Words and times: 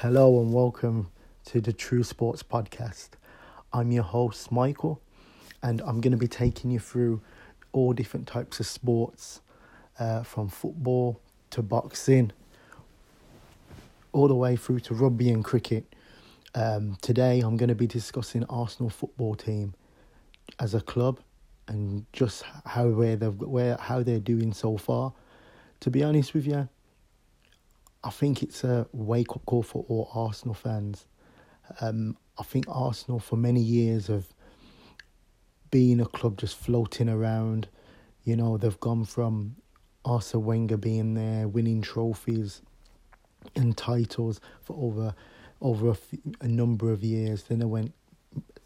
Hello 0.00 0.42
and 0.42 0.52
welcome 0.52 1.08
to 1.46 1.58
the 1.58 1.72
True 1.72 2.02
Sports 2.02 2.42
Podcast. 2.42 3.08
I'm 3.72 3.90
your 3.90 4.02
host, 4.02 4.52
Michael, 4.52 5.00
and 5.62 5.80
I'm 5.80 6.02
going 6.02 6.10
to 6.10 6.18
be 6.18 6.28
taking 6.28 6.70
you 6.70 6.78
through 6.78 7.22
all 7.72 7.94
different 7.94 8.26
types 8.26 8.60
of 8.60 8.66
sports 8.66 9.40
uh, 9.98 10.22
from 10.22 10.50
football 10.50 11.18
to 11.48 11.62
boxing, 11.62 12.30
all 14.12 14.28
the 14.28 14.34
way 14.34 14.54
through 14.54 14.80
to 14.80 14.92
rugby 14.92 15.30
and 15.30 15.42
cricket. 15.42 15.86
Um, 16.54 16.98
today, 17.00 17.40
I'm 17.40 17.56
going 17.56 17.70
to 17.70 17.74
be 17.74 17.86
discussing 17.86 18.44
Arsenal 18.50 18.90
football 18.90 19.34
team 19.34 19.72
as 20.60 20.74
a 20.74 20.82
club 20.82 21.20
and 21.68 22.04
just 22.12 22.44
how 22.66 22.88
where 22.88 23.16
they've 23.16 23.34
where 23.34 23.78
how 23.80 24.02
they're 24.02 24.20
doing 24.20 24.52
so 24.52 24.76
far. 24.76 25.14
To 25.80 25.90
be 25.90 26.04
honest 26.04 26.34
with 26.34 26.46
you, 26.46 26.68
I 28.06 28.10
think 28.10 28.40
it's 28.40 28.62
a 28.62 28.86
wake 28.92 29.32
up 29.32 29.44
call 29.46 29.64
for 29.64 29.84
all 29.88 30.08
Arsenal 30.14 30.54
fans. 30.54 31.06
Um, 31.80 32.16
I 32.38 32.44
think 32.44 32.66
Arsenal, 32.68 33.18
for 33.18 33.34
many 33.34 33.60
years, 33.60 34.06
have 34.06 34.28
been 35.72 35.98
a 35.98 36.06
club 36.06 36.38
just 36.38 36.56
floating 36.56 37.08
around. 37.08 37.66
You 38.22 38.36
know, 38.36 38.58
they've 38.58 38.78
gone 38.78 39.06
from 39.06 39.56
Arsene 40.04 40.44
Wenger 40.44 40.76
being 40.76 41.14
there, 41.14 41.48
winning 41.48 41.82
trophies 41.82 42.62
and 43.56 43.76
titles 43.76 44.40
for 44.62 44.76
over 44.76 45.12
over 45.60 45.96
a, 46.40 46.46
number 46.46 46.92
of 46.92 47.02
years. 47.02 47.42
Then 47.42 47.58
they 47.58 47.64
went. 47.64 47.92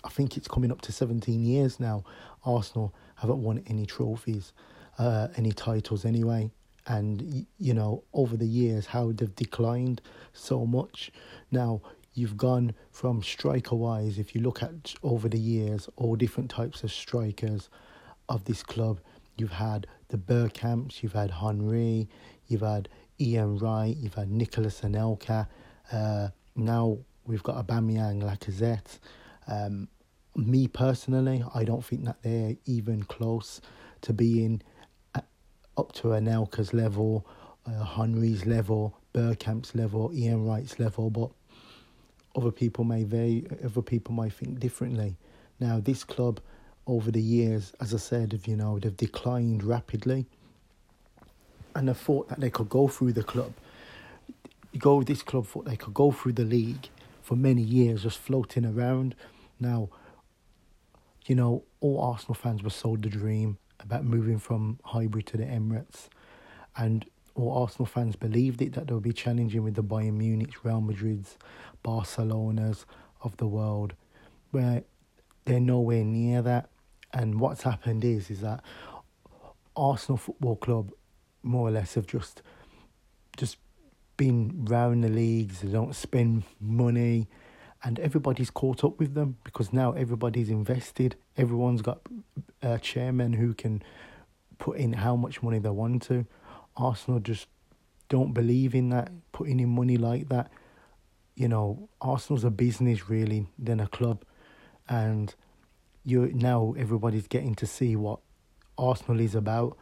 I 0.04 0.10
think 0.10 0.36
it's 0.36 0.48
coming 0.48 0.70
up 0.70 0.82
to 0.82 0.92
seventeen 0.92 1.46
years 1.46 1.80
now. 1.80 2.04
Arsenal 2.44 2.94
haven't 3.14 3.42
won 3.42 3.64
any 3.66 3.86
trophies, 3.86 4.52
uh, 4.98 5.28
any 5.36 5.52
titles 5.52 6.04
anyway 6.04 6.50
and 6.90 7.46
you 7.58 7.72
know 7.72 8.02
over 8.12 8.36
the 8.36 8.46
years 8.46 8.86
how 8.86 9.12
they've 9.12 9.34
declined 9.36 10.00
so 10.32 10.66
much. 10.66 11.12
Now 11.52 11.82
you've 12.14 12.36
gone 12.36 12.74
from 12.90 13.22
striker 13.22 13.76
wise 13.76 14.18
if 14.18 14.34
you 14.34 14.40
look 14.40 14.60
at 14.62 14.94
over 15.04 15.28
the 15.28 15.38
years 15.38 15.88
all 15.96 16.16
different 16.16 16.50
types 16.50 16.82
of 16.82 16.90
strikers 16.90 17.68
of 18.28 18.44
this 18.44 18.64
club. 18.64 19.00
You've 19.36 19.52
had 19.52 19.86
the 20.08 20.18
Bergkamps 20.18 21.02
you've 21.02 21.12
had 21.12 21.30
Henry 21.30 22.08
you've 22.48 22.62
had 22.62 22.88
Ian 23.20 23.58
Wright 23.58 23.96
you've 23.96 24.14
had 24.14 24.30
Nicolas 24.30 24.80
Anelka 24.80 25.46
uh, 25.92 26.28
now 26.56 26.98
we've 27.24 27.42
got 27.44 27.64
Aubameyang 27.64 28.20
Lacazette. 28.22 28.98
Um, 29.46 29.86
me 30.34 30.66
personally 30.66 31.44
I 31.54 31.62
don't 31.62 31.84
think 31.84 32.04
that 32.06 32.20
they're 32.22 32.56
even 32.66 33.04
close 33.04 33.60
to 34.02 34.12
being 34.12 34.62
up 35.80 35.92
to 35.92 36.08
Anelka's 36.08 36.74
level, 36.74 37.26
uh, 37.66 37.82
Henry's 37.84 38.44
level, 38.44 38.94
Bergkamp's 39.14 39.74
level, 39.74 40.10
Ian 40.14 40.46
Wright's 40.46 40.78
level, 40.78 41.08
but 41.08 41.30
other 42.36 42.52
people 42.52 42.84
may 42.84 43.02
very 43.02 43.46
other 43.64 43.82
people 43.82 44.14
might 44.14 44.34
think 44.34 44.60
differently. 44.60 45.16
Now, 45.58 45.80
this 45.80 46.04
club 46.04 46.40
over 46.86 47.10
the 47.10 47.22
years, 47.22 47.72
as 47.80 47.94
I 47.94 47.96
said, 47.96 48.32
have 48.32 48.46
you 48.46 48.56
know 48.56 48.78
they've 48.78 48.96
declined 48.96 49.64
rapidly, 49.64 50.26
and 51.74 51.88
I 51.88 51.94
thought 51.94 52.28
that 52.28 52.40
they 52.40 52.50
could 52.50 52.68
go 52.68 52.86
through 52.86 53.14
the 53.14 53.24
club. 53.24 53.52
Go 54.78 55.02
this 55.02 55.22
club 55.22 55.46
thought 55.46 55.64
they 55.64 55.76
could 55.76 55.94
go 55.94 56.12
through 56.12 56.34
the 56.34 56.44
league 56.44 56.88
for 57.22 57.36
many 57.36 57.62
years, 57.62 58.02
just 58.02 58.18
floating 58.18 58.66
around. 58.66 59.14
Now, 59.58 59.88
you 61.26 61.34
know, 61.34 61.64
all 61.80 62.00
Arsenal 62.02 62.34
fans 62.34 62.62
were 62.62 62.70
sold 62.70 63.02
the 63.02 63.08
dream 63.08 63.58
about 63.82 64.04
moving 64.04 64.38
from 64.38 64.78
Highbury 64.84 65.22
to 65.24 65.36
the 65.36 65.44
Emirates, 65.44 66.08
and 66.76 67.04
all 67.34 67.62
Arsenal 67.62 67.86
fans 67.86 68.16
believed 68.16 68.60
it 68.62 68.74
that 68.74 68.86
they 68.86 68.94
would 68.94 69.02
be 69.02 69.12
challenging 69.12 69.62
with 69.62 69.74
the 69.74 69.82
Bayern 69.82 70.14
Munich, 70.14 70.64
Real 70.64 70.80
Madrid's, 70.80 71.36
Barcelona's 71.82 72.86
of 73.22 73.36
the 73.36 73.46
world, 73.46 73.94
where 74.50 74.84
they're 75.44 75.60
nowhere 75.60 76.04
near 76.04 76.42
that. 76.42 76.68
And 77.12 77.40
what's 77.40 77.62
happened 77.62 78.04
is 78.04 78.30
is 78.30 78.40
that 78.40 78.62
Arsenal 79.76 80.16
Football 80.16 80.56
Club, 80.56 80.92
more 81.42 81.68
or 81.68 81.70
less, 81.70 81.94
have 81.94 82.06
just 82.06 82.42
just 83.36 83.56
been 84.16 84.64
round 84.66 85.02
the 85.02 85.08
leagues. 85.08 85.60
They 85.60 85.68
don't 85.68 85.94
spend 85.94 86.44
money 86.60 87.28
and 87.82 87.98
everybody's 87.98 88.50
caught 88.50 88.84
up 88.84 88.98
with 88.98 89.14
them 89.14 89.36
because 89.44 89.72
now 89.72 89.92
everybody's 89.92 90.50
invested. 90.50 91.16
Everyone's 91.36 91.82
got 91.82 92.00
uh, 92.62 92.72
a 92.72 92.78
chairman 92.78 93.32
who 93.34 93.54
can 93.54 93.82
put 94.58 94.76
in 94.76 94.92
how 94.92 95.16
much 95.16 95.42
money 95.42 95.58
they 95.58 95.70
want 95.70 96.02
to. 96.02 96.26
Arsenal 96.76 97.20
just 97.20 97.46
don't 98.08 98.32
believe 98.32 98.74
in 98.74 98.90
that, 98.90 99.10
mm. 99.10 99.20
putting 99.32 99.60
in 99.60 99.70
money 99.70 99.96
like 99.96 100.28
that. 100.28 100.50
You 101.34 101.48
know, 101.48 101.88
Arsenal's 102.00 102.44
a 102.44 102.50
business 102.50 103.08
really 103.08 103.46
than 103.58 103.80
a 103.80 103.86
club, 103.86 104.24
and 104.88 105.34
you 106.04 106.30
now 106.34 106.74
everybody's 106.76 107.28
getting 107.28 107.54
to 107.56 107.66
see 107.66 107.96
what 107.96 108.20
Arsenal 108.76 109.20
is 109.20 109.34
about. 109.34 109.78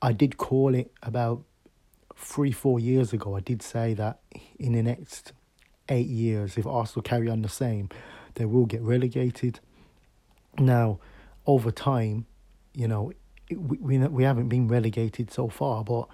I 0.00 0.12
did 0.12 0.36
call 0.36 0.74
it 0.74 0.92
about 1.02 1.42
three, 2.14 2.52
four 2.52 2.78
years 2.78 3.12
ago. 3.12 3.34
I 3.34 3.40
did 3.40 3.62
say 3.62 3.94
that 3.94 4.20
in 4.58 4.72
the 4.72 4.82
next 4.82 5.32
eight 5.88 6.08
years, 6.08 6.56
if 6.56 6.66
Arsenal 6.66 7.02
carry 7.02 7.28
on 7.28 7.42
the 7.42 7.48
same, 7.48 7.88
they 8.34 8.44
will 8.44 8.66
get 8.66 8.82
relegated. 8.82 9.60
Now, 10.58 10.98
over 11.46 11.70
time, 11.70 12.26
you 12.72 12.88
know, 12.88 13.12
we 13.50 13.78
we, 13.78 13.98
we 13.98 14.24
haven't 14.24 14.48
been 14.48 14.68
relegated 14.68 15.30
so 15.30 15.48
far, 15.48 15.84
but 15.84 16.08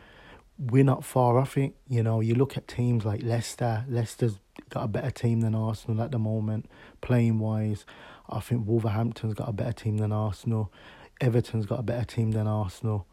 we're 0.59 0.85
not 0.85 1.05
far 1.05 1.39
off 1.39 1.57
it. 1.57 1.75
You 1.89 2.03
know, 2.03 2.21
you 2.21 2.35
look 2.35 2.57
at 2.57 2.69
teams 2.69 3.05
like 3.05 3.23
Leicester. 3.23 3.85
Leicester's 3.89 4.39
got 4.69 4.85
a 4.85 4.89
better 4.89 5.11
team 5.11 5.41
than 5.41 5.55
Arsenal 5.55 6.03
at 6.03 6.11
the 6.11 6.19
moment, 6.19 6.67
playing 7.01 7.39
wise. 7.39 7.85
I 8.29 8.41
think 8.41 8.67
Wolverhampton's 8.67 9.35
got 9.35 9.49
a 9.49 9.53
better 9.53 9.73
team 9.73 9.99
than 9.99 10.13
Arsenal. 10.13 10.73
Everton's 11.21 11.67
got 11.67 11.81
a 11.81 11.83
better 11.83 12.05
team 12.05 12.33
than 12.33 12.47
Arsenal. 12.47 13.07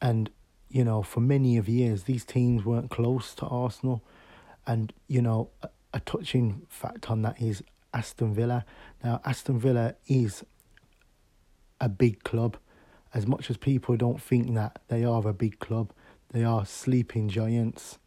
And, 0.00 0.30
you 0.68 0.84
know, 0.84 1.02
for 1.02 1.20
many 1.20 1.56
of 1.56 1.68
years, 1.68 2.04
these 2.04 2.24
teams 2.24 2.64
weren't 2.64 2.90
close 2.90 3.34
to 3.36 3.46
Arsenal. 3.46 4.02
And, 4.66 4.92
you 5.08 5.22
know, 5.22 5.50
a 5.92 6.00
touching 6.00 6.66
fact 6.68 7.10
on 7.10 7.22
that 7.22 7.40
is 7.40 7.62
Aston 7.92 8.34
Villa. 8.34 8.64
Now, 9.04 9.20
Aston 9.24 9.58
Villa 9.58 9.94
is 10.06 10.44
a 11.80 11.88
big 11.88 12.22
club. 12.24 12.56
As 13.14 13.26
much 13.26 13.50
as 13.50 13.56
people 13.56 13.96
don't 13.96 14.20
think 14.20 14.54
that 14.54 14.80
they 14.88 15.04
are 15.04 15.26
a 15.28 15.34
big 15.34 15.58
club, 15.58 15.92
they 16.30 16.44
are 16.44 16.64
sleeping 16.64 17.28
giants. 17.28 17.98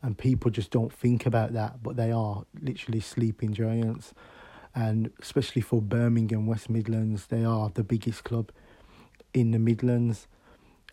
And 0.00 0.16
people 0.16 0.50
just 0.52 0.70
don't 0.70 0.92
think 0.92 1.26
about 1.26 1.52
that, 1.54 1.82
but 1.82 1.96
they 1.96 2.12
are 2.12 2.44
literally 2.60 3.00
sleeping 3.00 3.52
giants. 3.52 4.14
And 4.74 5.10
especially 5.20 5.62
for 5.62 5.82
Birmingham, 5.82 6.46
West 6.46 6.70
Midlands, 6.70 7.26
they 7.26 7.44
are 7.44 7.70
the 7.70 7.82
biggest 7.82 8.22
club 8.22 8.52
in 9.34 9.50
the 9.50 9.58
Midlands. 9.58 10.28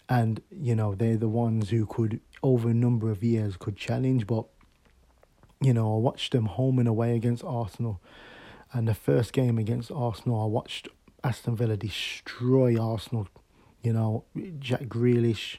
And, 0.10 0.42
you 0.50 0.76
know, 0.76 0.96
they're 0.96 1.18
the 1.18 1.30
ones 1.30 1.70
who 1.70 1.86
could, 1.86 2.20
over 2.42 2.70
a 2.70 2.74
number 2.74 3.12
of 3.12 3.24
years, 3.24 3.58
could 3.58 3.76
challenge. 3.76 4.26
But 4.26 4.46
you 5.66 5.74
know, 5.74 5.96
I 5.96 5.98
watched 5.98 6.32
them 6.32 6.46
home 6.46 6.78
and 6.78 6.88
away 6.88 7.16
against 7.16 7.44
Arsenal. 7.44 8.00
And 8.72 8.88
the 8.88 8.94
first 8.94 9.34
game 9.34 9.58
against 9.58 9.92
Arsenal, 9.92 10.40
I 10.44 10.46
watched 10.46 10.88
Aston 11.24 11.56
Villa 11.56 11.76
destroy 11.76 12.80
Arsenal. 12.80 13.28
You 13.82 13.94
know, 13.94 14.26
Jack 14.60 14.82
Grealish 14.84 15.58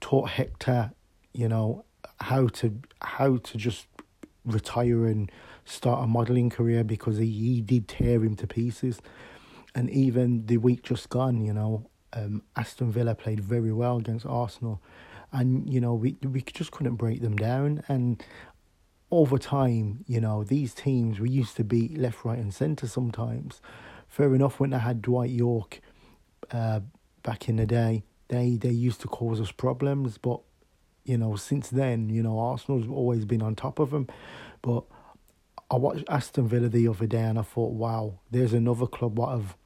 taught 0.00 0.30
Hector, 0.30 0.90
you 1.32 1.48
know, 1.48 1.84
how 2.18 2.48
to 2.48 2.80
how 3.00 3.36
to 3.36 3.56
just 3.56 3.86
retire 4.44 5.06
and 5.06 5.30
start 5.64 6.02
a 6.02 6.06
modelling 6.08 6.50
career 6.50 6.82
because 6.82 7.18
he, 7.18 7.30
he 7.30 7.60
did 7.60 7.86
tear 7.86 8.24
him 8.24 8.34
to 8.34 8.48
pieces. 8.48 9.00
And 9.76 9.88
even 9.90 10.46
the 10.46 10.56
week 10.56 10.82
just 10.82 11.08
gone, 11.08 11.40
you 11.40 11.52
know, 11.52 11.88
um, 12.14 12.42
Aston 12.56 12.90
Villa 12.90 13.14
played 13.14 13.38
very 13.38 13.72
well 13.72 13.98
against 13.98 14.26
Arsenal. 14.26 14.82
And, 15.30 15.72
you 15.72 15.80
know, 15.80 15.94
we 15.94 16.16
we 16.24 16.42
just 16.42 16.72
couldn't 16.72 16.96
break 16.96 17.20
them 17.20 17.36
down. 17.36 17.84
And 17.86 18.24
over 19.10 19.38
time, 19.38 20.04
you 20.06 20.20
know, 20.20 20.44
these 20.44 20.74
teams 20.74 21.18
we 21.18 21.30
used 21.30 21.56
to 21.56 21.64
be 21.64 21.88
left, 21.96 22.24
right, 22.24 22.38
and 22.38 22.52
centre 22.52 22.86
sometimes. 22.86 23.60
Fair 24.06 24.34
enough, 24.34 24.60
when 24.60 24.70
they 24.70 24.78
had 24.78 25.02
Dwight 25.02 25.30
Yorke 25.30 25.80
uh, 26.50 26.80
back 27.22 27.48
in 27.48 27.56
the 27.56 27.66
day, 27.66 28.04
they, 28.28 28.56
they 28.56 28.70
used 28.70 29.00
to 29.00 29.08
cause 29.08 29.40
us 29.40 29.50
problems. 29.50 30.18
But, 30.18 30.40
you 31.04 31.16
know, 31.16 31.36
since 31.36 31.70
then, 31.70 32.10
you 32.10 32.22
know, 32.22 32.38
Arsenal's 32.38 32.88
always 32.88 33.24
been 33.24 33.42
on 33.42 33.54
top 33.54 33.78
of 33.78 33.90
them. 33.90 34.08
But 34.60 34.84
I 35.70 35.76
watched 35.76 36.04
Aston 36.08 36.48
Villa 36.48 36.68
the 36.68 36.88
other 36.88 37.06
day 37.06 37.22
and 37.22 37.38
I 37.38 37.42
thought, 37.42 37.72
wow, 37.72 38.18
there's 38.30 38.52
another 38.52 38.86
club 38.86 39.18
what 39.18 39.30
have, 39.30 39.56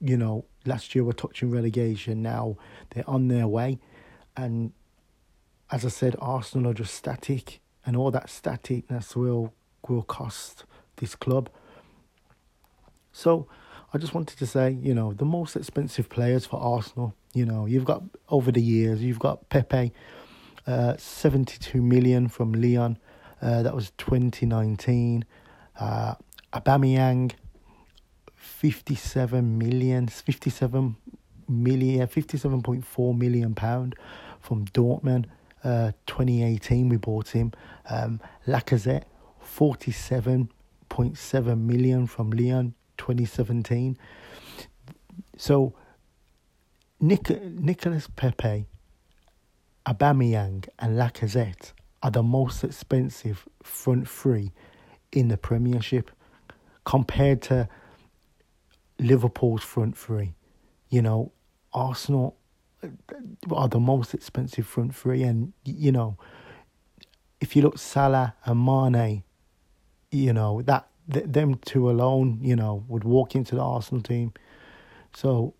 you 0.00 0.16
know, 0.16 0.44
last 0.64 0.94
year 0.94 1.04
were 1.04 1.12
touching 1.12 1.50
relegation. 1.50 2.22
Now 2.22 2.56
they're 2.90 3.08
on 3.08 3.28
their 3.28 3.46
way. 3.46 3.78
And 4.36 4.72
as 5.70 5.84
I 5.84 5.88
said, 5.88 6.16
Arsenal 6.20 6.70
are 6.70 6.74
just 6.74 6.94
static 6.94 7.60
and 7.84 7.96
all 7.96 8.10
that 8.10 8.26
staticness 8.26 9.16
will 9.16 9.52
will 9.88 10.02
cost 10.02 10.64
this 10.96 11.14
club. 11.14 11.48
So 13.12 13.48
I 13.92 13.98
just 13.98 14.14
wanted 14.14 14.38
to 14.38 14.46
say, 14.46 14.70
you 14.70 14.94
know, 14.94 15.12
the 15.14 15.24
most 15.24 15.56
expensive 15.56 16.08
players 16.08 16.44
for 16.46 16.60
Arsenal, 16.60 17.14
you 17.32 17.46
know, 17.46 17.66
you've 17.66 17.84
got 17.84 18.02
over 18.28 18.52
the 18.52 18.60
years, 18.60 19.02
you've 19.02 19.18
got 19.18 19.48
Pepe, 19.48 19.92
uh, 20.66 20.96
72 20.98 21.80
million 21.80 22.28
from 22.28 22.52
Leon, 22.52 22.98
Uh, 23.40 23.62
that 23.62 23.74
was 23.74 23.92
2019. 23.98 25.24
Uh, 25.78 26.14
Aubameyang, 26.52 27.32
57 28.34 29.56
million, 29.58 30.08
57 30.08 30.96
million, 31.48 32.06
57.4 32.08 33.16
million 33.16 33.54
pound 33.54 33.94
from 34.40 34.64
Dortmund. 34.66 35.26
Uh, 35.68 35.92
2018 36.06 36.88
we 36.88 36.96
bought 36.96 37.28
him. 37.28 37.52
Um, 37.90 38.22
Lacazette, 38.46 39.04
47.7 39.44 41.60
million 41.60 42.06
from 42.06 42.30
Lyon, 42.30 42.72
2017. 42.96 43.98
So 45.36 45.74
Nic- 47.00 47.42
Nicolas 47.42 48.08
Pepe, 48.16 48.64
Aubameyang, 49.84 50.66
and 50.78 50.96
Lacazette 50.96 51.72
are 52.02 52.12
the 52.12 52.22
most 52.22 52.64
expensive 52.64 53.46
front 53.62 54.08
three 54.08 54.52
in 55.12 55.28
the 55.28 55.36
Premiership 55.36 56.10
compared 56.86 57.42
to 57.42 57.68
Liverpool's 58.98 59.64
front 59.64 59.98
three. 59.98 60.32
You 60.88 61.02
know, 61.02 61.32
Arsenal 61.74 62.37
are 63.50 63.68
the 63.68 63.80
most 63.80 64.14
expensive 64.14 64.66
front 64.66 64.94
three, 64.94 65.22
and 65.22 65.52
you 65.64 65.92
know, 65.92 66.16
if 67.40 67.56
you 67.56 67.62
look 67.62 67.78
Salah 67.78 68.34
and 68.44 68.64
Mane, 68.64 69.24
you 70.10 70.32
know 70.32 70.62
that 70.62 70.88
them 71.08 71.56
two 71.64 71.90
alone, 71.90 72.38
you 72.42 72.54
know, 72.54 72.84
would 72.88 73.04
walk 73.04 73.34
into 73.34 73.54
the 73.54 73.62
Arsenal 73.62 74.02
team. 74.02 74.32
So, 75.14 75.54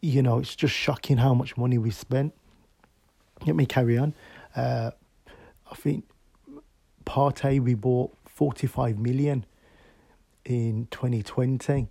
you 0.00 0.22
know, 0.22 0.38
it's 0.38 0.54
just 0.54 0.74
shocking 0.74 1.16
how 1.16 1.32
much 1.34 1.56
money 1.56 1.78
we 1.78 1.90
spent. 1.90 2.34
Let 3.46 3.56
me 3.56 3.64
carry 3.64 3.96
on. 3.96 4.14
Uh, 4.54 4.90
I 5.70 5.74
think 5.74 6.04
Partey 7.06 7.60
we 7.60 7.74
bought 7.74 8.14
forty 8.26 8.66
five 8.66 8.98
million 8.98 9.46
in 10.44 10.88
twenty 10.90 11.22
twenty. 11.22 11.88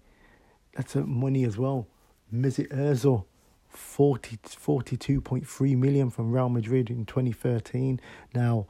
That's 0.75 0.95
money 0.95 1.43
as 1.43 1.57
well. 1.57 1.87
Mesut 2.31 2.67
Ozil 2.69 3.25
40, 3.69 4.37
42.3 4.37 5.77
million 5.77 6.09
from 6.09 6.31
Real 6.31 6.49
Madrid 6.49 6.89
in 6.89 7.05
2013. 7.05 7.99
Now, 8.33 8.67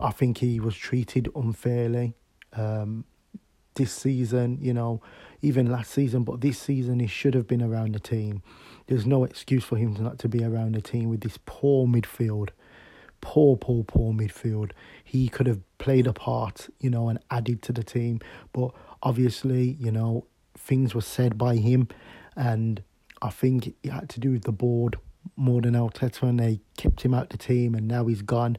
I 0.00 0.10
think 0.10 0.38
he 0.38 0.60
was 0.60 0.76
treated 0.76 1.28
unfairly 1.34 2.14
um, 2.52 3.04
this 3.74 3.92
season, 3.92 4.58
you 4.60 4.72
know, 4.72 5.00
even 5.42 5.70
last 5.70 5.92
season, 5.92 6.24
but 6.24 6.40
this 6.40 6.58
season 6.58 6.98
he 7.00 7.06
should 7.06 7.34
have 7.34 7.46
been 7.46 7.62
around 7.62 7.94
the 7.94 8.00
team. 8.00 8.42
There's 8.86 9.06
no 9.06 9.24
excuse 9.24 9.64
for 9.64 9.76
him 9.76 9.94
not 10.00 10.18
to 10.20 10.28
be 10.28 10.44
around 10.44 10.74
the 10.74 10.80
team 10.80 11.08
with 11.08 11.20
this 11.20 11.38
poor 11.44 11.86
midfield. 11.86 12.50
Poor, 13.20 13.56
poor, 13.56 13.82
poor 13.84 14.12
midfield. 14.12 14.72
He 15.02 15.28
could 15.28 15.46
have 15.46 15.60
played 15.78 16.06
a 16.06 16.12
part, 16.12 16.68
you 16.80 16.90
know, 16.90 17.08
and 17.08 17.18
added 17.30 17.62
to 17.62 17.72
the 17.72 17.82
team. 17.82 18.20
But 18.52 18.72
obviously, 19.02 19.76
you 19.80 19.90
know, 19.90 20.26
things 20.56 20.94
were 20.94 21.00
said 21.00 21.36
by 21.36 21.56
him, 21.56 21.88
and 22.36 22.82
I 23.22 23.30
think 23.30 23.74
it 23.82 23.90
had 23.90 24.08
to 24.10 24.20
do 24.20 24.32
with 24.32 24.44
the 24.44 24.52
board 24.52 24.96
more 25.36 25.60
than 25.60 25.74
Arteta, 25.74 26.22
and 26.22 26.38
they 26.38 26.60
kept 26.76 27.02
him 27.02 27.14
out 27.14 27.30
the 27.30 27.38
team, 27.38 27.74
and 27.74 27.88
now 27.88 28.06
he's 28.06 28.22
gone. 28.22 28.58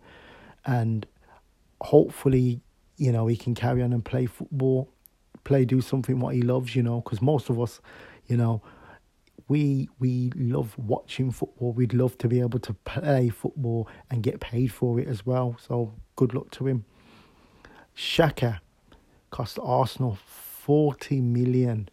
And 0.66 1.06
hopefully, 1.82 2.62
you 2.98 3.12
know, 3.12 3.28
he 3.28 3.38
can 3.38 3.56
carry 3.56 3.82
on 3.82 3.94
and 3.94 4.04
play 4.04 4.26
football, 4.26 4.90
play, 5.44 5.66
do 5.66 5.82
something 5.82 6.20
what 6.20 6.36
he 6.36 6.42
loves, 6.42 6.76
you 6.76 6.84
know, 6.84 7.02
because 7.02 7.22
most 7.22 7.50
of 7.50 7.60
us, 7.60 7.80
you 8.28 8.38
know, 8.38 8.62
we 9.48 9.88
we 10.00 10.32
love 10.36 10.78
watching 10.78 11.32
football. 11.32 11.72
We'd 11.72 11.94
love 11.94 12.18
to 12.18 12.28
be 12.28 12.42
able 12.42 12.60
to 12.60 12.74
play 12.74 13.30
football 13.30 13.88
and 14.10 14.22
get 14.22 14.42
paid 14.42 14.74
for 14.74 15.00
it 15.00 15.08
as 15.08 15.26
well. 15.26 15.56
So 15.66 15.94
good 16.16 16.34
luck 16.34 16.52
to 16.52 16.68
him. 16.68 16.84
Xhaka 17.96 18.60
cost 19.30 19.58
Arsenal 19.62 20.18
40 20.26 21.22
million. 21.22 21.90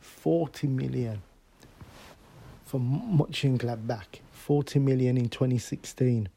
40 0.00 0.68
million 0.68 1.22
for 2.70 2.78
Mönchengladbach. 2.78 4.20
40 4.32 4.78
million 4.78 5.16
in 5.16 5.28
2016. 5.28 6.28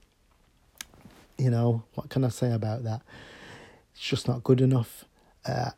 You 1.38 1.50
know, 1.52 1.84
what 1.94 2.10
can 2.10 2.24
I 2.24 2.30
say 2.30 2.52
about 2.52 2.84
that? 2.84 3.02
It's 3.94 4.04
just 4.04 4.28
not 4.28 4.44
good 4.44 4.60
enough. 4.60 5.06
Uh, 5.46 5.72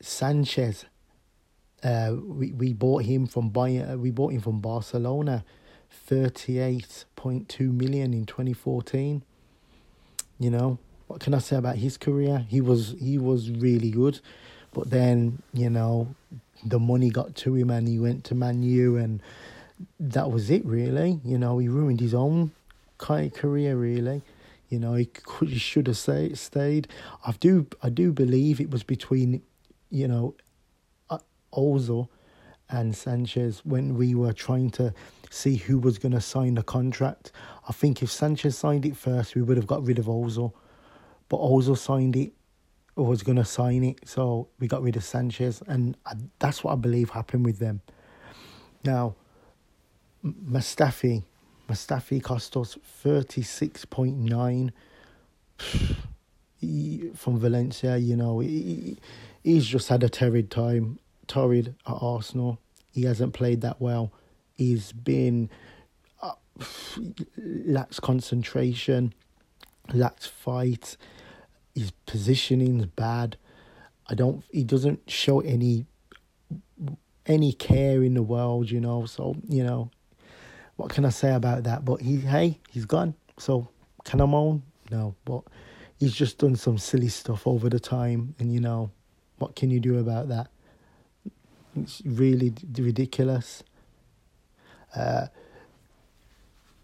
Sanchez, 0.00 0.84
uh, 1.82 2.14
we 2.22 2.52
we 2.52 2.72
bought 2.72 3.04
him 3.04 3.26
from 3.26 3.50
Bayern, 3.50 3.94
uh, 3.94 3.98
we 3.98 4.10
bought 4.10 4.32
him 4.32 4.40
from 4.40 4.60
Barcelona, 4.60 5.44
thirty 5.90 6.58
eight 6.58 7.04
point 7.16 7.48
two 7.48 7.72
million 7.72 8.12
in 8.12 8.26
twenty 8.26 8.52
fourteen. 8.52 9.22
You 10.38 10.50
know 10.50 10.78
what 11.06 11.20
can 11.20 11.34
I 11.34 11.38
say 11.38 11.56
about 11.56 11.76
his 11.76 11.96
career? 11.96 12.46
He 12.48 12.60
was 12.60 12.94
he 12.98 13.18
was 13.18 13.50
really 13.50 13.90
good, 13.90 14.20
but 14.72 14.90
then 14.90 15.42
you 15.52 15.70
know 15.70 16.14
the 16.64 16.78
money 16.78 17.10
got 17.10 17.34
to 17.34 17.54
him 17.54 17.70
and 17.70 17.88
he 17.88 17.98
went 17.98 18.24
to 18.24 18.34
Man 18.34 18.62
U 18.62 18.96
and 18.96 19.20
that 19.98 20.30
was 20.30 20.50
it 20.50 20.64
really. 20.64 21.20
You 21.24 21.38
know 21.38 21.58
he 21.58 21.68
ruined 21.68 22.00
his 22.00 22.14
own 22.14 22.52
kind 22.98 23.26
of 23.26 23.34
career 23.34 23.76
really. 23.76 24.22
You 24.72 24.78
know, 24.78 24.94
he, 24.94 25.04
could, 25.04 25.50
he 25.50 25.58
should 25.58 25.86
have 25.86 25.98
stayed. 25.98 26.88
I 27.26 27.32
do, 27.32 27.66
I 27.82 27.90
do 27.90 28.10
believe 28.10 28.58
it 28.58 28.70
was 28.70 28.82
between, 28.82 29.42
you 29.90 30.08
know, 30.08 30.34
uh, 31.10 31.18
Ozil 31.52 32.08
and 32.70 32.96
Sanchez 32.96 33.60
when 33.66 33.98
we 33.98 34.14
were 34.14 34.32
trying 34.32 34.70
to 34.70 34.94
see 35.28 35.56
who 35.56 35.78
was 35.78 35.98
going 35.98 36.12
to 36.12 36.22
sign 36.22 36.54
the 36.54 36.62
contract. 36.62 37.32
I 37.68 37.72
think 37.72 38.02
if 38.02 38.10
Sanchez 38.10 38.56
signed 38.56 38.86
it 38.86 38.96
first, 38.96 39.34
we 39.34 39.42
would 39.42 39.58
have 39.58 39.66
got 39.66 39.84
rid 39.84 39.98
of 39.98 40.06
Ozil. 40.06 40.54
But 41.28 41.40
Ozil 41.40 41.76
signed 41.76 42.16
it 42.16 42.32
was 42.96 43.22
going 43.22 43.36
to 43.36 43.44
sign 43.44 43.84
it, 43.84 44.00
so 44.06 44.48
we 44.58 44.68
got 44.68 44.82
rid 44.82 44.96
of 44.96 45.04
Sanchez, 45.04 45.62
and 45.66 45.96
I, 46.04 46.14
that's 46.38 46.62
what 46.62 46.72
I 46.72 46.76
believe 46.76 47.10
happened 47.10 47.44
with 47.44 47.58
them. 47.58 47.80
Now, 48.84 49.14
Mustafi, 50.24 51.22
Mustafi 51.68 52.22
cost 52.22 52.56
us 52.56 52.76
36.9 53.04 54.72
from 57.16 57.38
Valencia, 57.38 57.96
you 57.96 58.16
know, 58.16 58.40
he, 58.40 58.98
he's 59.42 59.66
just 59.66 59.88
had 59.88 60.02
a 60.02 60.08
torrid 60.08 60.50
time, 60.50 60.98
torrid 61.26 61.74
at 61.86 61.96
Arsenal. 62.00 62.58
He 62.92 63.04
hasn't 63.04 63.32
played 63.32 63.62
that 63.62 63.80
well. 63.80 64.12
He's 64.56 64.92
been 64.92 65.50
uh, 66.22 66.32
lacks 67.36 67.98
concentration, 67.98 69.14
lacks 69.92 70.26
fight. 70.26 70.96
His 71.74 71.90
positioning's 72.06 72.86
bad. 72.86 73.36
I 74.08 74.14
don't. 74.14 74.44
He 74.50 74.64
doesn't 74.64 75.10
show 75.10 75.40
any 75.40 75.86
any 77.26 77.52
care 77.52 78.02
in 78.02 78.14
the 78.14 78.22
world, 78.22 78.70
you 78.70 78.80
know. 78.80 79.06
So 79.06 79.36
you 79.48 79.64
know, 79.64 79.90
what 80.76 80.90
can 80.90 81.04
I 81.04 81.10
say 81.10 81.32
about 81.34 81.64
that? 81.64 81.84
But 81.84 82.00
he, 82.00 82.16
hey, 82.16 82.58
he's 82.70 82.84
gone. 82.84 83.14
So 83.38 83.68
can 84.04 84.20
I 84.20 84.26
moan? 84.26 84.62
No, 84.90 85.14
but 85.24 85.42
he's 85.98 86.14
just 86.14 86.38
done 86.38 86.56
some 86.56 86.78
silly 86.78 87.08
stuff 87.08 87.46
over 87.46 87.68
the 87.68 87.80
time, 87.80 88.34
and 88.38 88.52
you 88.52 88.60
know, 88.60 88.90
what 89.38 89.56
can 89.56 89.70
you 89.70 89.80
do 89.80 89.98
about 89.98 90.28
that? 90.28 90.48
It's 91.76 92.02
really 92.04 92.52
ridiculous. 92.76 93.62
Uh, 94.94 95.28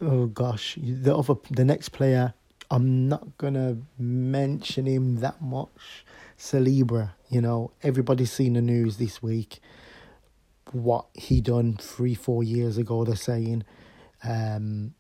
oh 0.01 0.27
gosh, 0.27 0.79
the 0.81 1.15
other, 1.15 1.35
the 1.51 1.65
next 1.65 1.91
player, 1.91 2.33
I'm 2.71 3.09
not 3.09 3.39
gonna 3.39 3.79
mention 3.99 4.87
him 4.87 5.17
that 5.21 5.41
much. 5.41 6.05
Saliba, 6.39 7.13
you 7.29 7.41
know, 7.41 7.73
everybody's 7.83 8.33
seen 8.33 8.53
the 8.55 8.63
news 8.63 8.99
this 8.99 9.23
week. 9.23 9.61
What 10.73 11.07
he 11.15 11.41
done 11.41 11.77
three, 11.81 12.15
four 12.15 12.43
years 12.45 12.77
ago, 12.77 13.05
they're 13.05 13.17
saying 13.17 13.65
um, 14.23 14.95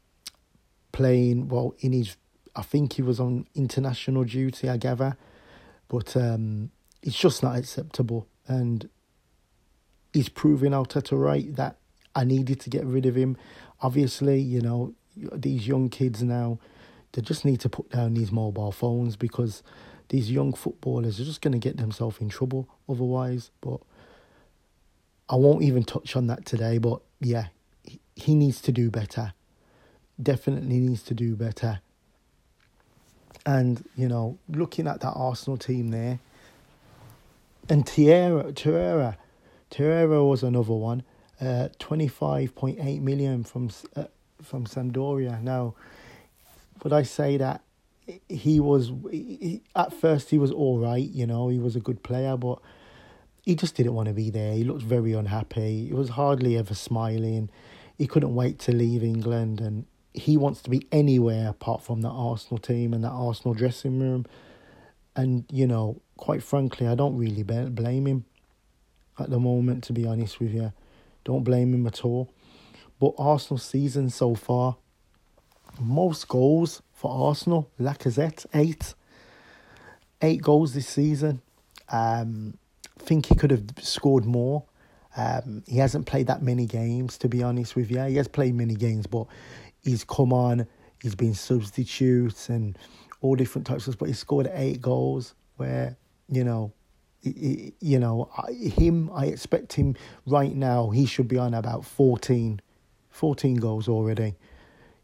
playing 0.93 1.49
well 1.49 1.75
in 1.81 1.93
his. 1.93 2.17
I 2.57 2.63
think 2.63 2.95
he 2.95 3.03
was 3.03 3.21
on 3.21 3.47
international 3.55 4.25
duty. 4.25 4.69
I 4.69 4.79
gather, 4.79 5.17
but 5.89 6.17
um, 6.17 6.71
it's 7.03 7.19
just 7.19 7.43
not 7.43 7.57
acceptable, 7.57 8.27
and 8.47 8.89
he's 10.13 10.29
proving 10.29 10.73
Arteta 10.73 11.21
right 11.21 11.55
that 11.57 11.77
I 12.15 12.25
needed 12.25 12.61
to 12.61 12.71
get 12.71 12.85
rid 12.85 13.07
of 13.07 13.15
him. 13.15 13.37
Obviously, 13.81 14.41
you 14.41 14.61
know 14.61 14.95
these 15.17 15.67
young 15.69 15.89
kids 15.89 16.23
now, 16.23 16.59
they 17.19 17.23
just 17.23 17.45
need 17.45 17.59
to 17.59 17.69
put 17.69 17.91
down 17.91 18.15
these 18.15 18.31
mobile 18.31 18.71
phones 18.71 19.17
because 19.17 19.65
these 20.09 20.31
young 20.31 20.53
footballers 20.53 21.19
are 21.19 21.25
just 21.25 21.41
going 21.41 21.51
to 21.51 21.59
get 21.59 21.77
themselves 21.77 22.21
in 22.21 22.29
trouble 22.29 22.69
otherwise. 22.89 23.51
But 23.61 23.81
I 25.29 25.35
won't 25.35 25.65
even 25.65 25.83
touch 25.83 26.15
on 26.15 26.29
that 26.29 26.47
today. 26.47 26.79
But 26.79 27.01
yeah, 27.21 27.49
he 28.15 28.37
needs 28.37 28.61
to 28.61 28.71
do 28.71 28.89
better. 28.89 29.33
Definitely 30.23 30.79
needs 30.79 31.03
to 31.05 31.15
do 31.15 31.35
better. 31.35 31.81
And, 33.45 33.85
you 33.97 34.07
know, 34.07 34.39
looking 34.49 34.87
at 34.87 35.01
that 35.01 35.15
Arsenal 35.17 35.57
team 35.57 35.89
there, 35.89 36.21
and 37.69 37.85
Torreira, 37.85 38.53
Torreira, 38.53 39.17
Torreira 39.73 40.25
was 40.25 40.45
another 40.45 40.73
one. 40.73 41.03
Uh, 41.41 41.69
25.8 41.81 43.01
million 43.01 43.43
from 43.43 43.71
uh, 43.97 44.05
from 44.41 44.67
Sampdoria. 44.67 45.43
Now, 45.43 45.75
would 46.83 46.93
I 46.93 47.03
say 47.03 47.37
that 47.37 47.63
he 48.29 48.61
was 48.61 48.93
he, 49.11 49.63
at 49.77 49.93
first 49.93 50.31
he 50.31 50.39
was 50.39 50.51
all 50.51 50.79
right, 50.79 51.09
you 51.09 51.27
know, 51.27 51.49
he 51.49 51.59
was 51.59 51.77
a 51.77 51.81
good 51.81 52.03
player, 52.03 52.37
but 52.37 52.59
he 53.43 53.55
just 53.55 53.75
didn't 53.77 53.95
want 53.95 54.09
to 54.09 54.15
be 54.15 54.31
there. 54.31 54.55
He 54.55 54.65
looked 54.65 54.83
very 54.83 55.13
unhappy. 55.13 55.87
He 55.87 55.93
was 55.95 56.11
hardly 56.11 56.57
ever 56.57 56.75
smiling. 56.75 57.51
He 57.97 58.07
couldn't 58.07 58.35
wait 58.35 58.59
to 58.61 58.73
leave 58.73 59.03
England, 59.03 59.61
and 59.61 59.87
he 60.13 60.37
wants 60.37 60.63
to 60.63 60.71
be 60.71 60.87
anywhere 60.93 61.49
apart 61.49 61.83
from 61.83 62.03
the 62.03 62.09
Arsenal 62.09 62.59
team 62.59 62.93
and 62.93 63.03
the 63.03 63.09
Arsenal 63.09 63.55
dressing 63.55 63.99
room. 64.01 64.27
And 65.17 65.45
you 65.51 65.67
know, 65.67 66.01
quite 66.17 66.43
frankly, 66.43 66.87
I 66.87 66.95
don't 66.95 67.17
really 67.17 67.43
blame 67.43 68.07
him 68.07 68.25
at 69.19 69.31
the 69.31 69.41
moment. 69.41 69.85
To 69.85 69.93
be 69.93 70.07
honest 70.07 70.41
with 70.41 70.55
you, 70.55 70.73
don't 71.25 71.45
blame 71.45 71.75
him 71.75 71.87
at 71.87 72.05
all. 72.05 72.31
But 73.01 73.15
Arsenal 73.17 73.59
season 73.59 74.11
so 74.11 74.35
far, 74.35 74.77
most 75.81 76.29
goals 76.29 76.83
for 76.93 77.29
Arsenal, 77.29 77.71
Lacazette, 77.81 78.47
eight. 78.55 78.95
Eight 80.21 80.43
goals 80.43 80.75
this 80.75 80.89
season. 80.89 81.41
Um, 81.91 82.59
think 82.99 83.27
he 83.27 83.35
could 83.35 83.51
have 83.51 83.65
scored 83.81 84.25
more. 84.25 84.65
Um, 85.17 85.63
he 85.67 85.79
hasn't 85.79 86.07
played 86.07 86.27
that 86.27 86.43
many 86.43 86.67
games, 86.67 87.19
to 87.19 87.29
be 87.29 87.43
honest 87.43 87.77
with 87.77 87.91
you. 87.91 88.03
He 88.03 88.17
has 88.17 88.29
played 88.29 88.55
many 88.55 88.75
games, 88.75 89.07
but 89.07 89.27
he's 89.83 90.05
come 90.05 90.33
on, 90.33 90.67
he's 91.03 91.15
been 91.15 91.35
substitutes 91.35 92.49
and 92.49 92.77
all 93.21 93.35
different 93.35 93.67
types 93.67 93.87
of. 93.87 93.99
But 93.99 94.09
he 94.09 94.15
scored 94.15 94.51
eight 94.53 94.83
goals, 94.83 95.35
where 95.57 95.97
you 96.29 96.45
know, 96.45 96.73
you 97.23 97.99
know, 97.99 98.31
him. 98.49 99.11
I 99.15 99.27
expect 99.27 99.73
him 99.73 99.97
right 100.27 100.55
now. 100.55 100.91
He 100.91 101.07
should 101.07 101.29
be 101.29 101.39
on 101.39 101.55
about 101.55 101.85
14, 101.85 102.61
14 103.11 103.57
goals 103.57 103.89
already 103.89 104.35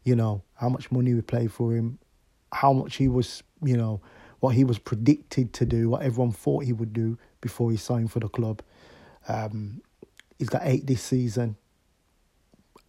you 0.05 0.15
know, 0.15 0.43
how 0.53 0.69
much 0.69 0.91
money 0.91 1.13
we 1.13 1.21
paid 1.21 1.51
for 1.51 1.73
him, 1.73 1.99
how 2.53 2.71
much 2.71 2.95
he 2.95 3.09
was, 3.09 3.43
you 3.61 3.75
know, 3.75 3.99
what 4.39 4.55
he 4.55 4.63
was 4.63 4.77
predicted 4.77 5.51
to 5.53 5.65
do, 5.65 5.89
what 5.89 6.03
everyone 6.03 6.31
thought 6.31 6.63
he 6.63 6.71
would 6.71 6.93
do 6.93 7.17
before 7.41 7.71
he 7.71 7.77
signed 7.77 8.11
for 8.11 8.19
the 8.19 8.29
club. 8.29 8.61
Um, 9.27 9.81
he's 10.37 10.49
got 10.49 10.61
eight 10.63 10.85
this 10.85 11.01
season. 11.01 11.57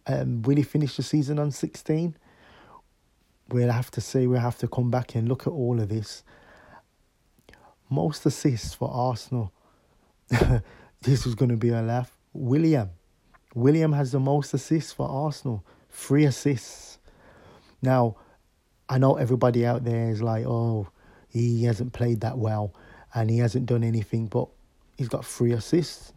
Um, 0.05 0.43
will 0.43 0.55
he 0.55 0.63
finish 0.63 0.95
the 0.95 1.03
season 1.03 1.39
on 1.39 1.51
16? 1.51 2.15
We'll 3.49 3.71
have 3.71 3.91
to 3.91 4.01
see. 4.01 4.27
We'll 4.27 4.39
have 4.39 4.57
to 4.59 4.67
come 4.67 4.91
back 4.91 5.15
and 5.15 5.27
look 5.27 5.47
at 5.47 5.51
all 5.51 5.79
of 5.81 5.89
this. 5.89 6.23
Most 7.89 8.25
assists 8.25 8.73
for 8.73 8.89
Arsenal. 8.91 9.51
this 11.01 11.25
was 11.25 11.35
going 11.35 11.49
to 11.49 11.57
be 11.57 11.69
a 11.69 11.81
laugh. 11.81 12.15
Willian. 12.33 12.91
Willian 13.55 13.93
has 13.93 14.11
the 14.11 14.19
most 14.19 14.53
assists 14.53 14.93
for 14.93 15.09
Arsenal. 15.09 15.63
Three 15.89 16.25
assists. 16.25 16.96
Now, 17.81 18.17
I 18.89 18.97
know 18.97 19.15
everybody 19.15 19.65
out 19.65 19.83
there 19.83 20.09
is 20.09 20.21
like, 20.21 20.45
oh, 20.45 20.87
he 21.29 21.65
hasn't 21.65 21.93
played 21.93 22.21
that 22.21 22.37
well 22.37 22.73
and 23.13 23.29
he 23.29 23.39
hasn't 23.39 23.65
done 23.65 23.83
anything, 23.83 24.27
but 24.27 24.47
he's 24.97 25.09
got 25.09 25.25
three 25.25 25.51
assists. 25.51 26.13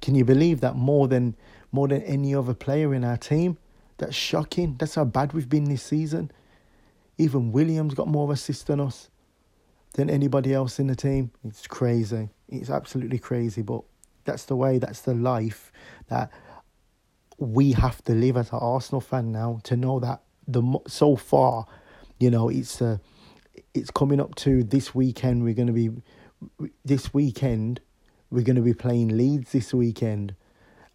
Can 0.00 0.14
you 0.14 0.24
believe 0.24 0.60
that 0.60 0.76
more 0.76 1.08
than 1.08 1.36
more 1.70 1.88
than 1.88 2.02
any 2.02 2.34
other 2.34 2.54
player 2.54 2.94
in 2.94 3.04
our 3.04 3.16
team? 3.16 3.58
That's 3.98 4.14
shocking. 4.14 4.76
That's 4.78 4.94
how 4.94 5.04
bad 5.04 5.32
we've 5.32 5.48
been 5.48 5.64
this 5.64 5.82
season. 5.82 6.30
Even 7.18 7.52
Willian's 7.52 7.94
got 7.94 8.06
more 8.06 8.32
assists 8.32 8.64
than 8.64 8.80
us, 8.80 9.10
than 9.94 10.08
anybody 10.08 10.54
else 10.54 10.78
in 10.78 10.86
the 10.86 10.94
team. 10.94 11.32
It's 11.44 11.66
crazy. 11.66 12.30
It's 12.48 12.70
absolutely 12.70 13.18
crazy, 13.18 13.62
but 13.62 13.82
that's 14.24 14.44
the 14.44 14.56
way, 14.56 14.78
that's 14.78 15.00
the 15.00 15.14
life 15.14 15.72
that 16.08 16.30
we 17.38 17.72
have 17.72 18.02
to 18.04 18.12
live 18.12 18.36
as 18.36 18.50
an 18.52 18.58
Arsenal 18.60 19.00
fan 19.00 19.32
now 19.32 19.60
to 19.64 19.76
know 19.76 19.98
that 20.00 20.22
the 20.48 20.62
so 20.86 21.14
far, 21.14 21.66
you 22.18 22.30
know, 22.30 22.48
it's 22.48 22.82
uh, 22.82 22.98
it's 23.74 23.90
coming 23.90 24.20
up 24.20 24.34
to 24.36 24.64
this 24.64 24.94
weekend. 24.94 25.44
We're 25.44 25.54
going 25.54 25.68
to 25.68 25.72
be 25.72 25.90
this 26.84 27.12
weekend. 27.14 27.80
We're 28.30 28.44
going 28.44 28.56
to 28.56 28.62
be 28.62 28.74
playing 28.74 29.16
Leeds 29.16 29.52
this 29.52 29.72
weekend, 29.72 30.34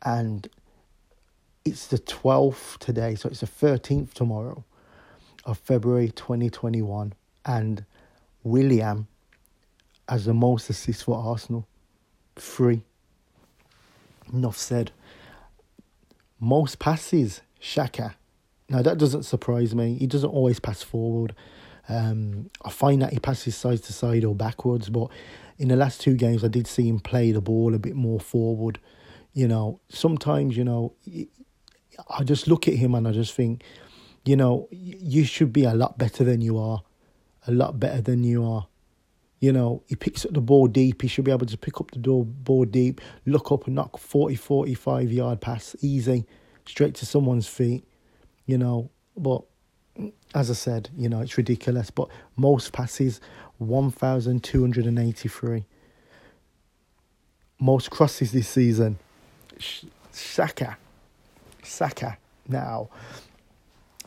and 0.02 0.50
it's 1.64 1.88
the 1.88 2.00
twelfth 2.00 2.80
today, 2.80 3.16
so 3.16 3.30
it's 3.30 3.42
the 3.42 3.48
thirteenth 3.48 4.14
tomorrow 4.14 4.66
of 5.46 5.60
February 5.60 6.12
twenty 6.16 6.50
twenty 6.50 6.82
one, 6.82 7.14
and 7.46 7.86
Willian 8.44 9.08
has 10.10 10.26
the 10.26 10.34
most 10.34 10.70
assists 10.70 11.04
for 11.04 11.16
Arsenal, 11.16 11.68
three. 12.36 12.82
Enough 14.34 14.58
said. 14.58 14.92
Most 16.40 16.80
passes, 16.80 17.42
Xhaka 17.62 18.16
now 18.74 18.82
that 18.82 18.98
doesn't 18.98 19.24
surprise 19.24 19.76
me. 19.76 19.94
He 20.00 20.08
doesn't 20.08 20.32
always 20.32 20.60
pass 20.60 20.82
forward. 20.82 21.36
Um, 21.88 22.50
I 22.66 22.72
find 22.72 23.04
that 23.04 23.14
he 23.14 23.20
passes 23.20 23.56
side 23.56 23.84
to 23.84 23.94
side 23.94 24.26
or 24.26 24.34
backwards, 24.34 24.90
but 24.90 25.10
in 25.60 25.68
the 25.68 25.76
last 25.76 26.02
two 26.02 26.16
games, 26.16 26.44
I 26.44 26.48
did 26.48 26.66
see 26.66 26.90
him 26.90 27.00
play 27.00 27.32
the 27.32 27.40
ball 27.40 27.76
a 27.76 27.80
bit 27.80 27.96
more 27.96 28.20
forward. 28.20 28.80
You 29.34 29.48
know, 29.48 29.80
sometimes 29.90 30.58
you 30.58 30.64
know, 30.64 30.94
I 32.10 32.24
just 32.24 32.48
look 32.48 32.68
at 32.68 32.74
him 32.74 32.96
and 32.96 33.08
I 33.08 33.12
just 33.12 33.34
think, 33.34 33.64
you 34.26 34.36
know, 34.36 34.68
you 34.72 35.24
should 35.24 35.54
be 35.54 35.66
a 35.66 35.76
lot 35.76 36.00
better 36.00 36.24
than 36.24 36.42
you 36.42 36.58
are, 36.58 36.82
a 37.46 37.52
lot 37.52 37.80
better 37.80 38.02
than 38.02 38.24
you 38.24 38.44
are. 38.44 38.68
You 39.40 39.52
know, 39.52 39.84
he 39.88 39.96
picks 39.96 40.26
up 40.26 40.34
the 40.34 40.42
ball 40.42 40.68
deep. 40.68 41.04
He 41.04 41.08
should 41.08 41.26
be 41.26 41.32
able 41.32 41.46
to 41.46 41.58
pick 41.58 41.80
up 41.80 41.92
the 41.92 42.00
ball 42.00 42.66
deep, 42.66 43.02
look 43.28 43.52
up 43.52 43.68
and 43.68 43.76
knock 43.76 44.00
40, 44.00 44.36
45 44.36 45.12
yard 45.12 45.42
pass 45.42 45.76
easy, 45.82 46.26
straight 46.66 46.96
to 46.96 47.06
someone's 47.06 47.48
feet 47.48 47.86
you 48.46 48.58
know. 48.58 48.90
But 49.16 49.44
as 50.34 50.50
I 50.50 50.54
said, 50.54 50.90
you 50.98 51.08
know, 51.10 51.22
it's 51.22 51.38
ridiculous. 51.38 51.92
But 51.92 52.10
most 52.36 52.74
passes, 52.74 53.22
1,283. 53.60 55.66
Most 57.60 57.92
crosses 57.92 58.32
this 58.32 58.48
season, 58.48 58.98
Saka. 60.12 60.78
Saka. 61.62 62.18
Now, 62.48 62.90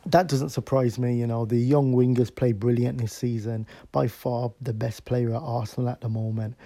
that 0.04 0.26
doesn't 0.28 0.50
surprise 0.50 0.98
me. 0.98 1.18
You 1.18 1.26
know, 1.26 1.46
the 1.46 1.56
young 1.56 1.94
wingers 1.94 2.34
play 2.34 2.52
brilliant 2.52 2.98
this 2.98 3.12
season. 3.12 3.66
By 3.92 4.08
far 4.08 4.52
the 4.60 4.74
best 4.74 5.04
player 5.04 5.32
at 5.34 5.42
Arsenal 5.42 5.88
at 5.88 6.00
the 6.00 6.08
moment. 6.08 6.56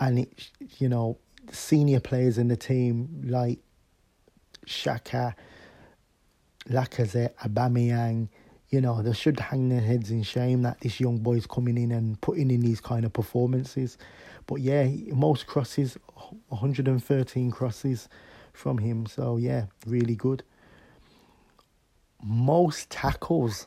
And, 0.00 0.20
it, 0.20 0.50
you 0.78 0.88
know, 0.88 1.18
senior 1.52 2.00
players 2.00 2.38
in 2.38 2.48
the 2.48 2.56
team 2.56 3.22
like 3.24 3.58
Xhaka, 4.66 5.34
Lacazette, 6.70 7.34
Aubameyang, 7.36 8.28
you 8.70 8.80
know, 8.80 9.02
they 9.02 9.12
should 9.12 9.40
hang 9.40 9.68
their 9.68 9.80
heads 9.80 10.10
in 10.10 10.22
shame 10.22 10.62
that 10.62 10.80
this 10.80 11.00
young 11.00 11.18
boy's 11.18 11.46
coming 11.46 11.76
in 11.76 11.90
and 11.90 12.20
putting 12.20 12.50
in 12.50 12.60
these 12.60 12.80
kind 12.80 13.04
of 13.04 13.12
performances. 13.12 13.98
But 14.46 14.60
yeah, 14.60 14.88
most 15.08 15.46
crosses, 15.46 15.98
113 16.48 17.50
crosses 17.50 18.08
from 18.52 18.78
him. 18.78 19.06
So 19.06 19.36
yeah, 19.36 19.66
really 19.86 20.14
good. 20.14 20.44
Most 22.22 22.90
tackles, 22.90 23.66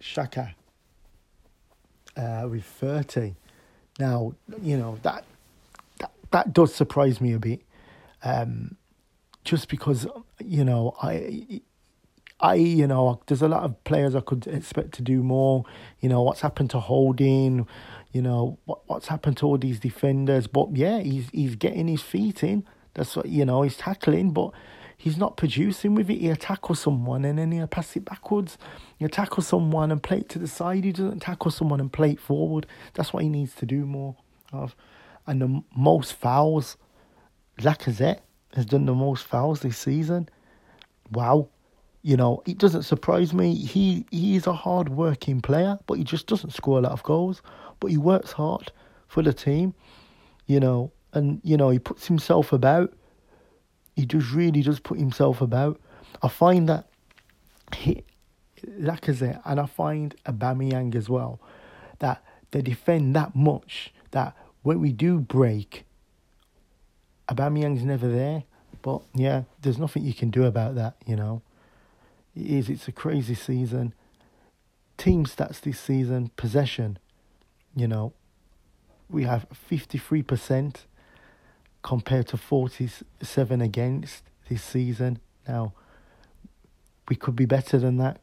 Xhaka 0.00 0.54
uh, 2.16 2.46
with 2.48 2.64
30. 2.64 3.34
Now, 3.98 4.34
you 4.62 4.76
know, 4.76 4.98
that, 5.02 5.24
that, 5.98 6.12
that 6.30 6.52
does 6.52 6.74
surprise 6.74 7.20
me 7.20 7.32
a 7.32 7.38
bit. 7.38 7.62
Um, 8.22 8.76
just 9.44 9.68
because 9.68 10.06
you 10.44 10.64
know 10.64 10.94
I. 11.02 11.60
I, 12.40 12.54
you 12.54 12.88
know, 12.88 13.22
there's 13.26 13.42
a 13.42 13.48
lot 13.48 13.62
of 13.62 13.82
players 13.84 14.14
I 14.14 14.20
could 14.20 14.48
expect 14.48 14.92
to 14.94 15.02
do 15.02 15.22
more. 15.22 15.64
You 16.00 16.08
know, 16.08 16.20
what's 16.20 16.40
happened 16.40 16.68
to 16.70 16.80
Holding, 16.80 17.66
you 18.12 18.20
know, 18.20 18.58
what 18.64 18.80
what's 18.86 19.06
happened 19.06 19.36
to 19.38 19.46
all 19.46 19.56
these 19.56 19.78
defenders. 19.78 20.46
But 20.48 20.76
yeah, 20.76 20.98
he's 20.98 21.30
he's 21.32 21.54
getting 21.54 21.86
his 21.86 22.02
feet 22.02 22.42
in. 22.42 22.64
That's 22.94 23.16
what 23.16 23.26
you 23.26 23.44
know, 23.44 23.62
he's 23.62 23.76
tackling, 23.76 24.32
but 24.32 24.50
he's 24.96 25.16
not 25.16 25.36
producing 25.36 25.94
with 25.94 26.10
it. 26.10 26.18
He'll 26.18 26.36
tackle 26.36 26.74
someone 26.74 27.24
and 27.24 27.38
then 27.38 27.52
he'll 27.52 27.66
pass 27.66 27.94
it 27.96 28.04
backwards. 28.04 28.58
He'll 28.98 29.08
tackle 29.08 29.42
someone 29.42 29.90
and 29.90 30.02
play 30.02 30.18
it 30.18 30.28
to 30.30 30.38
the 30.38 30.48
side. 30.48 30.84
He 30.84 30.92
doesn't 30.92 31.20
tackle 31.20 31.50
someone 31.50 31.80
and 31.80 31.92
play 31.92 32.12
it 32.12 32.20
forward. 32.20 32.66
That's 32.94 33.12
what 33.12 33.22
he 33.22 33.28
needs 33.28 33.54
to 33.56 33.66
do 33.66 33.86
more 33.86 34.16
of. 34.52 34.74
And 35.26 35.40
the 35.40 35.62
most 35.74 36.14
fouls, 36.14 36.76
Lacazette 37.58 38.20
has 38.54 38.66
done 38.66 38.86
the 38.86 38.94
most 38.94 39.24
fouls 39.24 39.60
this 39.60 39.78
season. 39.78 40.28
Wow. 41.10 41.48
You 42.02 42.16
know, 42.16 42.42
it 42.46 42.58
doesn't 42.58 42.82
surprise 42.82 43.32
me. 43.32 43.54
He 43.54 44.04
he 44.10 44.36
is 44.36 44.46
a 44.46 44.52
hard 44.52 44.90
working 44.90 45.40
player, 45.40 45.78
but 45.86 45.94
he 45.94 46.04
just 46.04 46.26
doesn't 46.26 46.52
score 46.52 46.78
a 46.78 46.82
lot 46.82 46.92
of 46.92 47.02
goals. 47.02 47.40
But 47.80 47.90
he 47.90 47.96
works 47.96 48.32
hard 48.32 48.70
for 49.08 49.22
the 49.22 49.32
team, 49.32 49.74
you 50.46 50.60
know, 50.60 50.92
and 51.14 51.40
you 51.42 51.56
know, 51.56 51.70
he 51.70 51.78
puts 51.78 52.06
himself 52.06 52.52
about. 52.52 52.92
He 53.96 54.04
just 54.04 54.32
really 54.32 54.60
does 54.60 54.80
put 54.80 54.98
himself 54.98 55.40
about. 55.40 55.80
I 56.22 56.28
find 56.28 56.68
that 56.68 56.88
he 57.74 58.04
Lacazette 58.66 59.40
and 59.44 59.60
I 59.60 59.66
find 59.66 60.14
Aubameyang 60.26 60.94
as 60.94 61.08
well, 61.08 61.40
that 62.00 62.22
they 62.50 62.62
defend 62.62 63.16
that 63.16 63.34
much 63.34 63.92
that 64.10 64.36
when 64.62 64.80
we 64.80 64.92
do 64.92 65.20
break, 65.20 65.84
Aubameyang's 67.28 67.84
never 67.84 68.08
there. 68.08 68.44
But 68.82 69.02
yeah, 69.14 69.44
there's 69.62 69.78
nothing 69.78 70.04
you 70.04 70.12
can 70.12 70.30
do 70.30 70.44
about 70.44 70.74
that, 70.74 70.96
you 71.06 71.16
know. 71.16 71.42
It 72.36 72.46
is. 72.46 72.68
It's 72.68 72.88
a 72.88 72.92
crazy 72.92 73.34
season. 73.34 73.94
Team 74.98 75.24
stats 75.24 75.60
this 75.60 75.80
season: 75.80 76.30
possession. 76.36 76.98
You 77.74 77.88
know, 77.88 78.12
we 79.08 79.24
have 79.24 79.46
fifty 79.52 79.96
three 79.96 80.22
percent 80.22 80.86
compared 81.82 82.28
to 82.28 82.36
forty 82.36 82.90
seven 83.22 83.62
against 83.62 84.24
this 84.48 84.62
season. 84.62 85.18
Now, 85.48 85.72
we 87.08 87.16
could 87.16 87.36
be 87.36 87.46
better 87.46 87.78
than 87.78 87.96
that. 87.98 88.20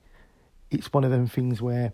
It's 0.69 0.93
one 0.93 1.03
of 1.03 1.11
them 1.11 1.27
things 1.27 1.61
where 1.61 1.93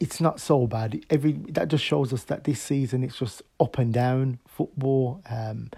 it's 0.00 0.20
not 0.20 0.40
so 0.40 0.66
bad. 0.66 1.04
Every 1.10 1.32
that 1.50 1.68
just 1.68 1.84
shows 1.84 2.12
us 2.12 2.24
that 2.24 2.44
this 2.44 2.60
season 2.60 3.04
it's 3.04 3.18
just 3.18 3.42
up 3.60 3.78
and 3.78 3.92
down 3.92 4.38
football. 4.48 5.22
Um, 5.28 5.70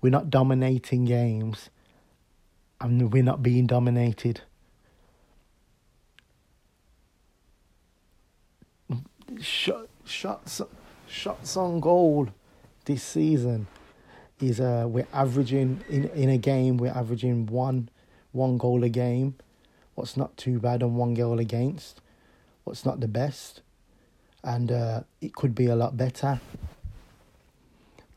we're 0.00 0.10
not 0.10 0.30
dominating 0.30 1.04
games, 1.04 1.70
and 2.80 3.12
we're 3.12 3.22
not 3.22 3.42
being 3.42 3.66
dominated. 3.66 4.42
Shot, 9.40 9.88
shots, 10.04 10.62
shots 11.06 11.56
on 11.56 11.80
goal 11.80 12.28
this 12.86 13.02
season 13.02 13.66
is 14.40 14.58
uh 14.60 14.86
we're 14.88 15.06
averaging 15.12 15.84
in 15.88 16.08
in 16.10 16.30
a 16.30 16.38
game 16.38 16.78
we're 16.78 16.90
averaging 16.92 17.44
one 17.46 17.90
one 18.32 18.56
goal 18.58 18.82
a 18.84 18.88
game. 18.88 19.34
What's 19.94 20.16
not 20.16 20.36
too 20.36 20.58
bad 20.58 20.82
on 20.82 20.96
one 20.96 21.14
goal 21.14 21.38
against. 21.38 22.00
What's 22.64 22.84
not 22.84 23.00
the 23.00 23.08
best, 23.08 23.62
and 24.44 24.70
uh, 24.70 25.00
it 25.20 25.34
could 25.34 25.54
be 25.54 25.66
a 25.66 25.76
lot 25.76 25.96
better 25.96 26.40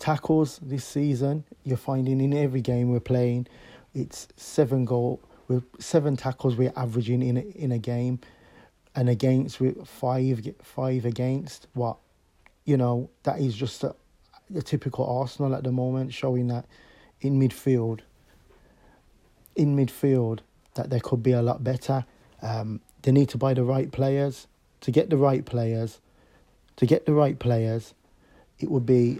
tackles 0.01 0.59
this 0.63 0.83
season. 0.83 1.45
You're 1.63 1.77
finding 1.77 2.19
in 2.19 2.33
every 2.33 2.61
game 2.61 2.89
we're 2.89 2.99
playing, 2.99 3.47
it's 3.93 4.27
seven 4.35 4.83
goal 4.83 5.21
with 5.47 5.63
seven 5.79 6.17
tackles 6.17 6.55
we're 6.55 6.73
averaging 6.75 7.21
in 7.21 7.37
a, 7.37 7.41
in 7.41 7.71
a 7.71 7.77
game, 7.77 8.19
and 8.95 9.09
against 9.09 9.59
with 9.59 9.87
five 9.87 10.41
five 10.63 11.05
against. 11.05 11.67
What, 11.73 11.97
you 12.65 12.77
know, 12.77 13.09
that 13.23 13.39
is 13.39 13.55
just 13.55 13.83
a, 13.83 13.95
a 14.55 14.61
typical 14.61 15.05
Arsenal 15.05 15.53
at 15.53 15.63
the 15.63 15.71
moment, 15.71 16.13
showing 16.13 16.47
that 16.47 16.65
in 17.21 17.39
midfield. 17.39 17.99
In 19.55 19.75
midfield, 19.75 20.39
that 20.75 20.89
they 20.89 20.99
could 20.99 21.21
be 21.21 21.33
a 21.33 21.41
lot 21.41 21.63
better. 21.63 22.05
Um, 22.41 22.79
they 23.03 23.11
need 23.11 23.29
to 23.29 23.37
buy 23.37 23.53
the 23.53 23.63
right 23.63 23.91
players. 23.91 24.47
To 24.81 24.91
get 24.91 25.11
the 25.11 25.17
right 25.17 25.45
players, 25.45 25.99
to 26.77 26.85
get 26.85 27.05
the 27.05 27.13
right 27.13 27.37
players, 27.37 27.93
it 28.59 28.69
would 28.69 28.85
be 28.85 29.19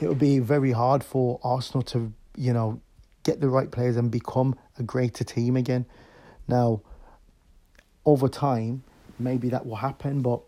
it 0.00 0.08
would 0.08 0.18
be 0.18 0.38
very 0.38 0.72
hard 0.72 1.02
for 1.02 1.40
Arsenal 1.42 1.82
to 1.82 2.12
you 2.36 2.52
know 2.52 2.80
get 3.22 3.40
the 3.40 3.48
right 3.48 3.70
players 3.70 3.96
and 3.96 4.10
become 4.10 4.56
a 4.78 4.82
greater 4.82 5.24
team 5.24 5.56
again. 5.56 5.86
Now, 6.48 6.82
over 8.04 8.28
time, 8.28 8.82
maybe 9.18 9.48
that 9.50 9.64
will 9.64 9.76
happen, 9.76 10.22
but 10.22 10.42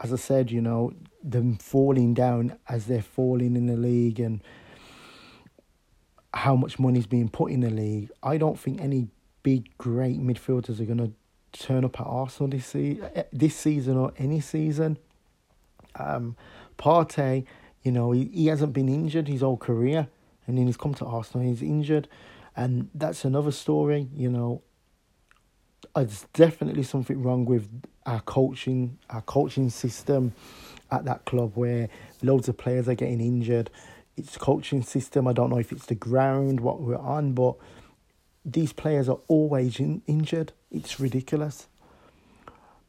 as 0.00 0.12
I 0.12 0.16
said, 0.16 0.50
you 0.50 0.60
know, 0.60 0.92
them 1.22 1.56
falling 1.56 2.12
down 2.12 2.58
as 2.68 2.86
they're 2.86 3.02
falling 3.02 3.56
in 3.56 3.66
the 3.66 3.76
league 3.76 4.20
and 4.20 4.42
how 6.34 6.56
much 6.56 6.78
money's 6.78 7.06
being 7.06 7.28
put 7.28 7.52
in 7.52 7.60
the 7.60 7.70
league, 7.70 8.10
I 8.22 8.36
don't 8.36 8.58
think 8.58 8.80
any 8.80 9.08
big 9.42 9.76
great 9.78 10.20
midfielders 10.20 10.80
are 10.80 10.84
going 10.84 10.98
to 10.98 11.12
turn 11.52 11.84
up 11.84 12.00
at 12.00 12.06
Arsenal 12.06 12.50
this 12.50 12.66
season, 12.66 13.10
eh, 13.14 13.24
this 13.32 13.56
season 13.56 13.96
or 13.96 14.12
any 14.16 14.40
season. 14.40 14.98
Um, 15.96 16.36
Partey 16.78 17.46
you 17.82 17.90
know, 17.90 18.12
he, 18.12 18.30
he 18.32 18.46
hasn't 18.46 18.72
been 18.72 18.88
injured 18.88 19.28
his 19.28 19.40
whole 19.40 19.56
career, 19.56 20.08
and 20.46 20.56
then 20.56 20.66
he's 20.66 20.76
come 20.76 20.94
to 20.94 21.04
Arsenal, 21.04 21.46
he's 21.46 21.62
injured, 21.62 22.08
and 22.56 22.88
that's 22.94 23.24
another 23.24 23.50
story. 23.50 24.08
You 24.14 24.30
know, 24.30 24.62
there's 25.94 26.26
definitely 26.32 26.84
something 26.84 27.22
wrong 27.22 27.44
with 27.44 27.68
our 28.06 28.20
coaching, 28.20 28.98
our 29.10 29.22
coaching 29.22 29.68
system 29.70 30.32
at 30.90 31.04
that 31.06 31.24
club 31.24 31.52
where 31.54 31.88
loads 32.22 32.48
of 32.48 32.56
players 32.56 32.88
are 32.88 32.94
getting 32.94 33.20
injured. 33.20 33.70
It's 34.16 34.36
coaching 34.36 34.82
system. 34.82 35.26
I 35.26 35.32
don't 35.32 35.50
know 35.50 35.58
if 35.58 35.72
it's 35.72 35.86
the 35.86 35.94
ground, 35.94 36.60
what 36.60 36.80
we're 36.80 36.98
on, 36.98 37.32
but 37.32 37.56
these 38.44 38.72
players 38.72 39.08
are 39.08 39.18
always 39.26 39.80
in, 39.80 40.02
injured. 40.06 40.52
It's 40.70 41.00
ridiculous. 41.00 41.66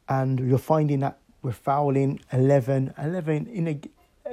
And 0.08 0.38
you're 0.38 0.58
finding 0.58 1.00
that 1.00 1.18
we're 1.44 1.52
fouling 1.52 2.18
11, 2.32 2.94
11 2.96 3.46
in 3.48 3.68
a 3.68 3.80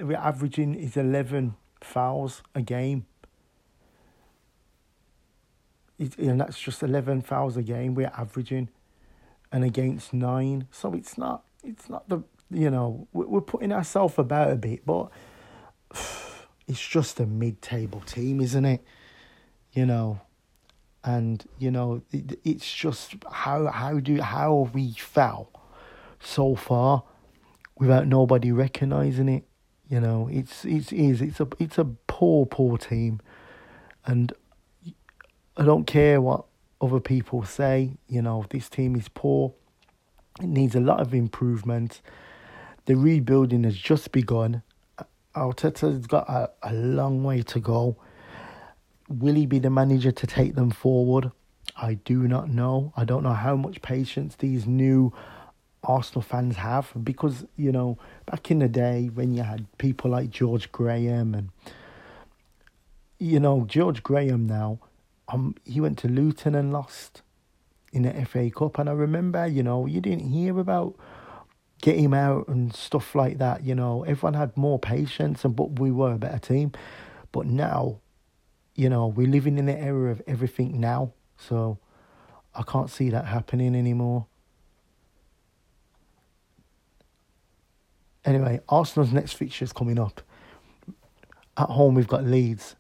we're 0.02 0.15
averaging 0.15 0.74
is 0.74 0.95
11 0.95 1.56
fouls 1.82 2.41
a 2.56 2.62
game. 2.62 3.06
It, 6.00 6.17
and 6.17 6.39
that's 6.39 6.58
just 6.58 6.82
11 6.82 7.24
fouls 7.24 7.58
a 7.58 7.62
game 7.62 7.93
we're 7.93 8.13
averaging 8.17 8.69
and 9.52 9.65
against 9.65 10.13
nine. 10.13 10.67
So 10.71 10.93
it's 10.93 11.17
not, 11.17 11.43
it's 11.65 11.89
not 11.89 12.08
the, 12.08 12.24
you 12.50 12.69
know, 12.69 13.10
we're 13.12 13.41
putting 13.41 13.74
ourselves 13.74 14.17
about 14.17 14.50
a 14.50 14.56
bit, 14.56 14.86
but 14.86 15.12
it's 16.67 16.88
just 16.88 17.19
a 17.19 17.26
mid 17.26 17.62
table 17.62 18.00
team, 18.00 18.39
isn't 18.39 18.63
it? 18.65 18.86
You 19.74 19.86
know, 19.86 20.21
and 21.04 21.45
you 21.58 21.71
know 21.71 22.04
it, 22.12 22.39
it's 22.43 22.71
just 22.71 23.15
how 23.32 23.65
how 23.67 24.00
do 24.00 24.21
how 24.21 24.69
we 24.74 24.91
fell 24.93 25.50
so 26.21 26.55
far 26.55 27.03
without 27.77 28.07
nobody 28.07 28.51
recognizing 28.51 29.27
it 29.27 29.43
you 29.91 29.99
know, 29.99 30.29
it's 30.31 30.63
it's 30.63 30.93
is 30.93 31.21
it's 31.21 31.41
a 31.41 31.47
it's 31.60 31.77
a 31.77 31.84
poor 31.84 32.45
poor 32.45 32.77
team, 32.77 33.19
and 34.05 34.31
I 35.57 35.65
don't 35.65 35.86
care 35.86 36.21
what 36.21 36.45
other 36.79 37.01
people 37.01 37.43
say. 37.43 37.97
You 38.07 38.21
know, 38.21 38.45
this 38.49 38.69
team 38.69 38.95
is 38.95 39.10
poor. 39.10 39.53
It 40.39 40.47
needs 40.47 40.75
a 40.75 40.79
lot 40.79 41.01
of 41.01 41.13
improvement. 41.13 42.01
The 42.86 42.95
rebuilding 42.95 43.65
has 43.65 43.75
just 43.75 44.13
begun. 44.13 44.63
Arteta's 45.36 46.07
got 46.07 46.29
a, 46.29 46.49
a 46.63 46.71
long 46.73 47.25
way 47.25 47.41
to 47.41 47.60
go. 47.60 47.97
Will 49.10 49.36
he 49.36 49.45
be 49.45 49.60
the 49.60 49.69
manager 49.69 50.13
to 50.13 50.25
take 50.25 50.55
them 50.55 50.71
forward? 50.71 51.31
I 51.75 51.95
do 51.95 52.29
not 52.29 52.47
know. 52.47 52.93
I 52.95 53.03
don't 53.03 53.23
know 53.23 53.34
how 53.34 53.57
much 53.57 53.81
patience 53.81 54.38
these 54.38 54.65
new 54.65 55.12
Arsenal 55.83 56.21
fans 56.21 56.57
have 56.57 56.91
because 57.03 57.45
you 57.55 57.71
know 57.71 57.97
back 58.25 58.51
in 58.51 58.59
the 58.59 58.67
day 58.67 59.09
when 59.13 59.33
you 59.33 59.41
had 59.41 59.65
people 59.79 60.11
like 60.11 60.29
George 60.29 60.71
Graham 60.71 61.33
and 61.33 61.49
you 63.17 63.39
know 63.39 63.65
George 63.65 64.03
Graham 64.03 64.45
now 64.45 64.79
um 65.27 65.55
he 65.65 65.81
went 65.81 65.97
to 65.99 66.07
Luton 66.07 66.53
and 66.53 66.71
lost 66.71 67.23
in 67.91 68.03
the 68.03 68.25
FA 68.25 68.49
Cup. 68.51 68.77
And 68.77 68.89
I 68.89 68.93
remember 68.93 69.47
you 69.47 69.63
know 69.63 69.87
you 69.87 70.01
didn't 70.01 70.29
hear 70.29 70.59
about 70.59 70.95
get 71.81 71.97
him 71.97 72.13
out 72.13 72.47
and 72.47 72.73
stuff 72.75 73.15
like 73.15 73.39
that 73.39 73.63
you 73.63 73.73
know. 73.73 74.03
Everyone 74.03 74.35
had 74.35 74.55
more 74.55 74.77
patience 74.77 75.43
and 75.43 75.55
but 75.55 75.79
we 75.79 75.89
were 75.89 76.13
a 76.13 76.19
better 76.19 76.39
team. 76.39 76.73
But 77.31 77.47
now 77.47 78.01
you 78.75 78.87
know 78.87 79.07
we're 79.07 79.27
living 79.27 79.57
in 79.57 79.65
the 79.65 79.79
era 79.79 80.11
of 80.11 80.21
everything 80.27 80.79
now. 80.79 81.13
So 81.37 81.79
I 82.53 82.61
can't 82.61 82.91
see 82.91 83.09
that 83.09 83.25
happening 83.25 83.75
anymore 83.75 84.27
Anyway, 88.23 88.60
Arsenal's 88.69 89.12
next 89.12 89.34
fixture 89.34 89.65
is 89.65 89.73
coming 89.73 89.99
up. 89.99 90.21
At 91.57 91.69
home, 91.69 91.95
we've 91.95 92.07
got 92.07 92.23
Leeds. 92.23 92.75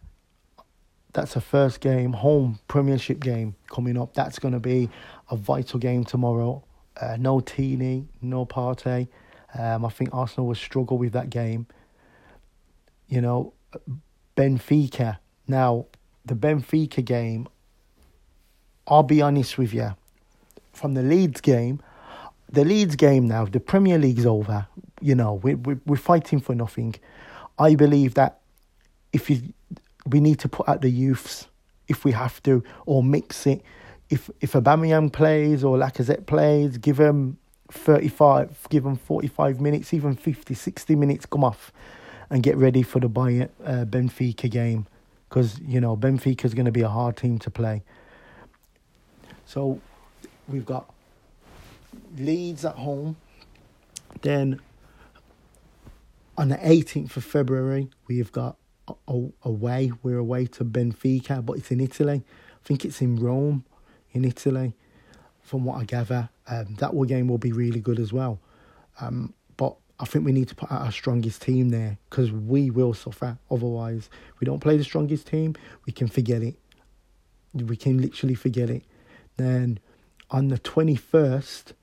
That's 1.13 1.35
a 1.35 1.41
first 1.41 1.81
game, 1.81 2.13
home 2.13 2.59
Premiership 2.67 3.19
game 3.19 3.55
coming 3.69 3.97
up. 3.97 4.13
That's 4.13 4.39
going 4.39 4.53
to 4.53 4.59
be 4.59 4.89
a 5.29 5.35
vital 5.35 5.79
game 5.79 6.03
tomorrow. 6.03 6.63
Uh, 6.99 7.17
no 7.19 7.39
Tierney, 7.39 8.07
no 8.21 8.45
Partey. 8.45 9.07
Um, 9.57 9.83
I 9.83 9.89
think 9.89 10.11
Arsenal 10.13 10.47
will 10.47 10.55
struggle 10.55 10.97
with 10.97 11.11
that 11.13 11.29
game. 11.29 11.67
You 13.07 13.19
know, 13.19 13.53
Benfica. 14.37 15.17
Now, 15.47 15.87
the 16.23 16.35
Benfica 16.35 17.03
game, 17.03 17.47
I'll 18.87 19.03
be 19.03 19.21
honest 19.21 19.57
with 19.57 19.73
you. 19.73 19.95
From 20.71 20.93
the 20.93 21.01
Leeds 21.01 21.41
game, 21.41 21.81
the 22.49 22.63
Leeds 22.63 22.95
game 22.95 23.27
now, 23.27 23.45
the 23.45 23.59
Premier 23.59 23.97
League's 23.97 24.25
over. 24.25 24.67
You 25.01 25.15
know, 25.15 25.35
we, 25.35 25.55
we, 25.55 25.77
we're 25.85 25.95
fighting 25.95 26.39
for 26.39 26.55
nothing. 26.55 26.95
I 27.57 27.75
believe 27.75 28.13
that 28.15 28.39
if 29.11 29.29
you, 29.29 29.41
we 30.05 30.19
need 30.19 30.39
to 30.39 30.49
put 30.49 30.69
out 30.69 30.81
the 30.81 30.89
youths 30.89 31.47
if 31.87 32.05
we 32.05 32.11
have 32.11 32.41
to, 32.43 32.63
or 32.85 33.03
mix 33.03 33.45
it. 33.45 33.61
If 34.09 34.29
if 34.41 34.53
Aubameyang 34.53 35.11
plays 35.11 35.63
or 35.63 35.77
Lacazette 35.77 36.25
plays, 36.25 36.77
give 36.77 36.97
them 36.97 37.37
35, 37.71 38.67
give 38.69 38.83
them 38.83 38.95
45 38.95 39.61
minutes, 39.61 39.93
even 39.93 40.15
50, 40.15 40.53
60 40.53 40.95
minutes, 40.95 41.25
come 41.25 41.43
off 41.43 41.71
and 42.29 42.43
get 42.43 42.57
ready 42.57 42.83
for 42.83 42.99
the 42.99 43.09
Bayern, 43.09 43.49
uh, 43.65 43.85
Benfica 43.85 44.49
game. 44.49 44.87
Because, 45.29 45.59
you 45.59 45.79
know, 45.79 45.95
Benfica 45.95 46.45
is 46.45 46.53
going 46.53 46.65
to 46.65 46.71
be 46.71 46.81
a 46.81 46.89
hard 46.89 47.17
team 47.17 47.39
to 47.39 47.49
play. 47.49 47.83
So 49.45 49.79
we've 50.47 50.65
got 50.65 50.93
Leeds 52.17 52.65
at 52.65 52.75
home. 52.75 53.15
Then 54.21 54.59
on 56.37 56.49
the 56.49 56.57
18th 56.57 57.17
of 57.17 57.23
February, 57.23 57.89
we've 58.07 58.31
got 58.31 58.57
away. 59.43 59.91
We're 60.03 60.17
away 60.17 60.45
to 60.47 60.65
Benfica, 60.65 61.45
but 61.45 61.57
it's 61.57 61.71
in 61.71 61.79
Italy. 61.79 62.23
I 62.25 62.67
think 62.67 62.85
it's 62.85 63.01
in 63.01 63.15
Rome, 63.17 63.65
in 64.11 64.25
Italy. 64.25 64.73
from 65.43 65.65
what 65.65 65.81
I 65.81 65.83
gather. 65.83 66.29
Um, 66.47 66.75
that 66.75 66.91
game 67.07 67.27
will 67.27 67.37
be 67.37 67.51
really 67.51 67.79
good 67.79 67.99
as 67.99 68.13
well. 68.13 68.39
Um, 68.99 69.33
but 69.57 69.75
I 69.99 70.05
think 70.05 70.25
we 70.25 70.31
need 70.31 70.47
to 70.49 70.55
put 70.55 70.71
out 70.71 70.81
our 70.81 70.91
strongest 70.91 71.41
team 71.41 71.69
there 71.69 71.97
because 72.09 72.31
we 72.31 72.69
will 72.69 72.93
suffer. 72.93 73.37
Otherwise, 73.49 74.09
we 74.39 74.45
don't 74.45 74.59
play 74.59 74.77
the 74.77 74.83
strongest 74.83 75.27
team, 75.27 75.55
we 75.85 75.93
can 75.93 76.07
forget 76.07 76.41
it. 76.41 76.55
We 77.53 77.75
can 77.75 78.01
literally 78.01 78.35
forget 78.35 78.69
it. 78.69 78.83
Then 79.37 79.79
on 80.29 80.47
the 80.47 80.57
21st, 80.57 81.73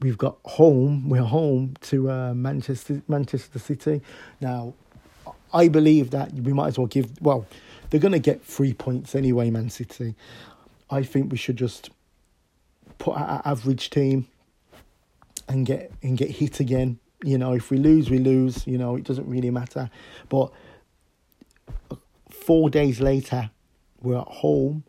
we've 0.00 0.18
got 0.18 0.38
home. 0.44 1.08
We're 1.08 1.22
home 1.22 1.74
to 1.82 2.10
uh, 2.10 2.34
Manchester 2.34 3.02
Manchester 3.08 3.58
City. 3.58 4.02
Now, 4.40 4.74
I 5.52 5.68
believe 5.68 6.10
that 6.10 6.32
we 6.32 6.52
might 6.52 6.68
as 6.68 6.78
well 6.78 6.86
give. 6.86 7.20
Well, 7.20 7.46
they're 7.90 8.00
going 8.00 8.12
to 8.12 8.18
get 8.18 8.42
three 8.44 8.72
points 8.72 9.14
anyway, 9.14 9.50
Man 9.50 9.70
City. 9.70 10.14
I 10.90 11.02
think 11.02 11.30
we 11.30 11.38
should 11.38 11.56
just 11.56 11.90
put 12.98 13.16
our 13.16 13.42
average 13.44 13.90
team 13.90 14.26
and 15.48 15.66
get 15.66 15.92
and 16.02 16.16
get 16.16 16.30
hit 16.30 16.60
again. 16.60 16.98
You 17.22 17.36
know, 17.36 17.52
if 17.52 17.70
we 17.70 17.76
lose, 17.76 18.08
we 18.10 18.18
lose. 18.18 18.66
You 18.66 18.78
know, 18.78 18.96
it 18.96 19.04
doesn't 19.04 19.28
really 19.28 19.50
matter. 19.50 19.90
But 20.28 20.52
four 22.30 22.70
days 22.70 23.00
later, 23.00 23.50
we're 24.00 24.18
at 24.18 24.28
home. 24.28 24.84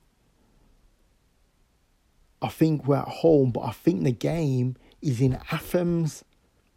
I 2.41 2.47
think 2.47 2.87
we're 2.87 2.97
at 2.97 3.07
home, 3.07 3.51
but 3.51 3.61
I 3.61 3.71
think 3.71 4.03
the 4.03 4.11
game 4.11 4.75
is 5.01 5.21
in 5.21 5.39
Athens, 5.51 6.23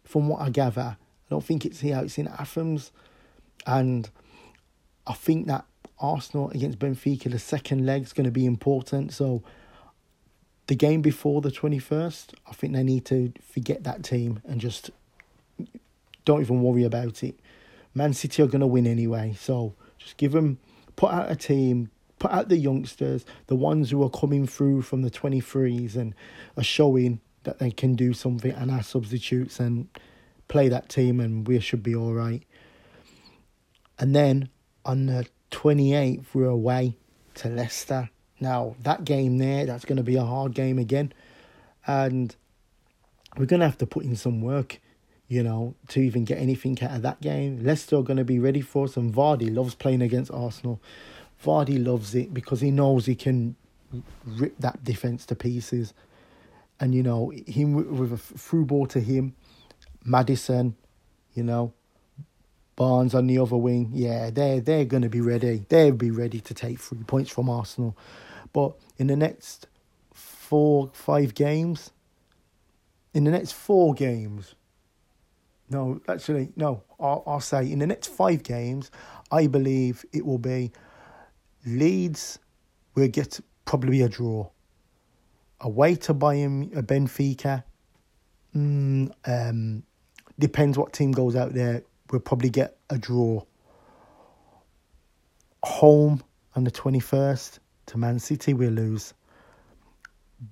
from 0.04 0.28
what 0.28 0.40
I 0.40 0.50
gather. 0.50 0.96
I 0.98 1.30
don't 1.30 1.44
think 1.44 1.64
it's 1.64 1.80
here, 1.80 2.00
it's 2.02 2.18
in 2.18 2.28
Athens. 2.28 2.92
And 3.66 4.08
I 5.06 5.14
think 5.14 5.46
that 5.46 5.64
Arsenal 5.98 6.50
against 6.50 6.78
Benfica, 6.78 7.30
the 7.30 7.38
second 7.38 7.86
leg 7.86 8.02
is 8.02 8.12
going 8.12 8.24
to 8.24 8.30
be 8.30 8.46
important. 8.46 9.12
So 9.12 9.42
the 10.66 10.74
game 10.74 11.02
before 11.02 11.40
the 11.40 11.50
21st, 11.50 12.34
I 12.48 12.52
think 12.52 12.72
they 12.72 12.82
need 12.82 13.04
to 13.06 13.32
forget 13.42 13.84
that 13.84 14.02
team 14.02 14.40
and 14.44 14.60
just 14.60 14.90
don't 16.24 16.40
even 16.40 16.62
worry 16.62 16.84
about 16.84 17.22
it. 17.22 17.38
Man 17.94 18.12
City 18.12 18.42
are 18.42 18.46
going 18.46 18.60
to 18.60 18.66
win 18.66 18.86
anyway. 18.86 19.34
So 19.38 19.74
just 19.98 20.16
give 20.16 20.32
them, 20.32 20.58
put 20.96 21.12
out 21.12 21.30
a 21.30 21.36
team, 21.36 21.90
put 22.18 22.30
out 22.30 22.48
the 22.48 22.56
youngsters, 22.56 23.24
the 23.46 23.56
ones 23.56 23.90
who 23.90 24.02
are 24.02 24.10
coming 24.10 24.46
through 24.46 24.82
from 24.82 25.02
the 25.02 25.10
23s 25.10 25.96
and 25.96 26.14
are 26.56 26.64
showing 26.64 27.20
that 27.44 27.58
they 27.58 27.70
can 27.70 27.94
do 27.94 28.12
something 28.12 28.50
and 28.50 28.70
our 28.70 28.82
substitutes 28.82 29.60
and 29.60 29.88
play 30.48 30.68
that 30.68 30.88
team 30.88 31.20
and 31.20 31.46
we 31.46 31.58
should 31.60 31.82
be 31.82 31.94
all 31.94 32.12
right. 32.12 32.42
And 33.98 34.14
then 34.14 34.48
on 34.84 35.06
the 35.06 35.26
28th, 35.50 36.24
we're 36.34 36.46
away 36.46 36.96
to 37.36 37.48
Leicester. 37.48 38.10
Now, 38.40 38.76
that 38.82 39.04
game 39.04 39.38
there, 39.38 39.64
that's 39.66 39.84
going 39.84 39.96
to 39.96 40.02
be 40.02 40.16
a 40.16 40.24
hard 40.24 40.54
game 40.54 40.78
again. 40.78 41.12
And 41.86 42.34
we're 43.36 43.46
going 43.46 43.60
to 43.60 43.66
have 43.66 43.78
to 43.78 43.86
put 43.86 44.04
in 44.04 44.16
some 44.16 44.40
work, 44.40 44.80
you 45.28 45.42
know, 45.42 45.74
to 45.88 46.00
even 46.00 46.24
get 46.24 46.38
anything 46.38 46.80
out 46.82 46.96
of 46.96 47.02
that 47.02 47.20
game. 47.20 47.64
Leicester 47.64 47.96
are 47.96 48.02
going 48.02 48.16
to 48.16 48.24
be 48.24 48.38
ready 48.38 48.60
for 48.60 48.84
us, 48.84 48.96
and 48.96 49.14
Vardy 49.14 49.54
loves 49.54 49.74
playing 49.74 50.02
against 50.02 50.30
Arsenal. 50.30 50.80
Vardy 51.42 51.84
loves 51.84 52.14
it 52.14 52.34
because 52.34 52.60
he 52.60 52.70
knows 52.70 53.06
he 53.06 53.14
can 53.14 53.56
rip 54.26 54.58
that 54.58 54.82
defence 54.82 55.24
to 55.26 55.34
pieces 55.34 55.94
and 56.80 56.94
you 56.94 57.02
know 57.02 57.32
him 57.46 57.74
with 57.74 58.12
a 58.12 58.16
through 58.16 58.66
ball 58.66 58.86
to 58.88 59.00
him, 59.00 59.34
Maddison, 60.04 60.76
you 61.34 61.42
know, 61.42 61.72
Barnes 62.76 63.14
on 63.14 63.26
the 63.26 63.38
other 63.38 63.56
wing. 63.56 63.90
Yeah, 63.92 64.30
they're 64.30 64.60
they're 64.60 64.84
gonna 64.84 65.08
be 65.08 65.20
ready. 65.20 65.64
They'll 65.68 65.92
be 65.92 66.10
ready 66.10 66.40
to 66.40 66.54
take 66.54 66.78
three 66.78 67.04
points 67.04 67.30
from 67.30 67.48
Arsenal, 67.48 67.96
but 68.52 68.74
in 68.98 69.06
the 69.06 69.16
next 69.16 69.66
four 70.12 70.90
five 70.92 71.34
games, 71.34 71.90
in 73.12 73.24
the 73.24 73.30
next 73.30 73.52
four 73.52 73.94
games. 73.94 74.54
No, 75.70 76.00
actually, 76.08 76.52
no. 76.56 76.82
I'll, 77.00 77.22
I'll 77.26 77.40
say 77.40 77.70
in 77.72 77.78
the 77.78 77.86
next 77.86 78.08
five 78.08 78.42
games, 78.42 78.90
I 79.32 79.46
believe 79.46 80.04
it 80.12 80.26
will 80.26 80.38
be 80.38 80.72
Leeds 81.64 82.38
We'll 82.94 83.08
get 83.08 83.40
probably 83.64 84.02
a 84.02 84.08
draw 84.08 84.48
away 85.60 85.94
to 85.96 86.14
Bayern 86.14 86.76
a 86.76 86.82
Benfica. 86.82 87.64
Mm, 88.54 89.12
um, 89.26 89.82
depends 90.38 90.78
what 90.78 90.92
team 90.92 91.12
goes 91.12 91.36
out 91.36 91.54
there. 91.54 91.82
We'll 92.10 92.20
probably 92.20 92.50
get 92.50 92.76
a 92.90 92.98
draw. 92.98 93.42
Home 95.64 96.22
on 96.54 96.64
the 96.64 96.70
21st 96.70 97.58
to 97.86 97.98
Man 97.98 98.18
City, 98.18 98.54
we'll 98.54 98.70
lose. 98.70 99.14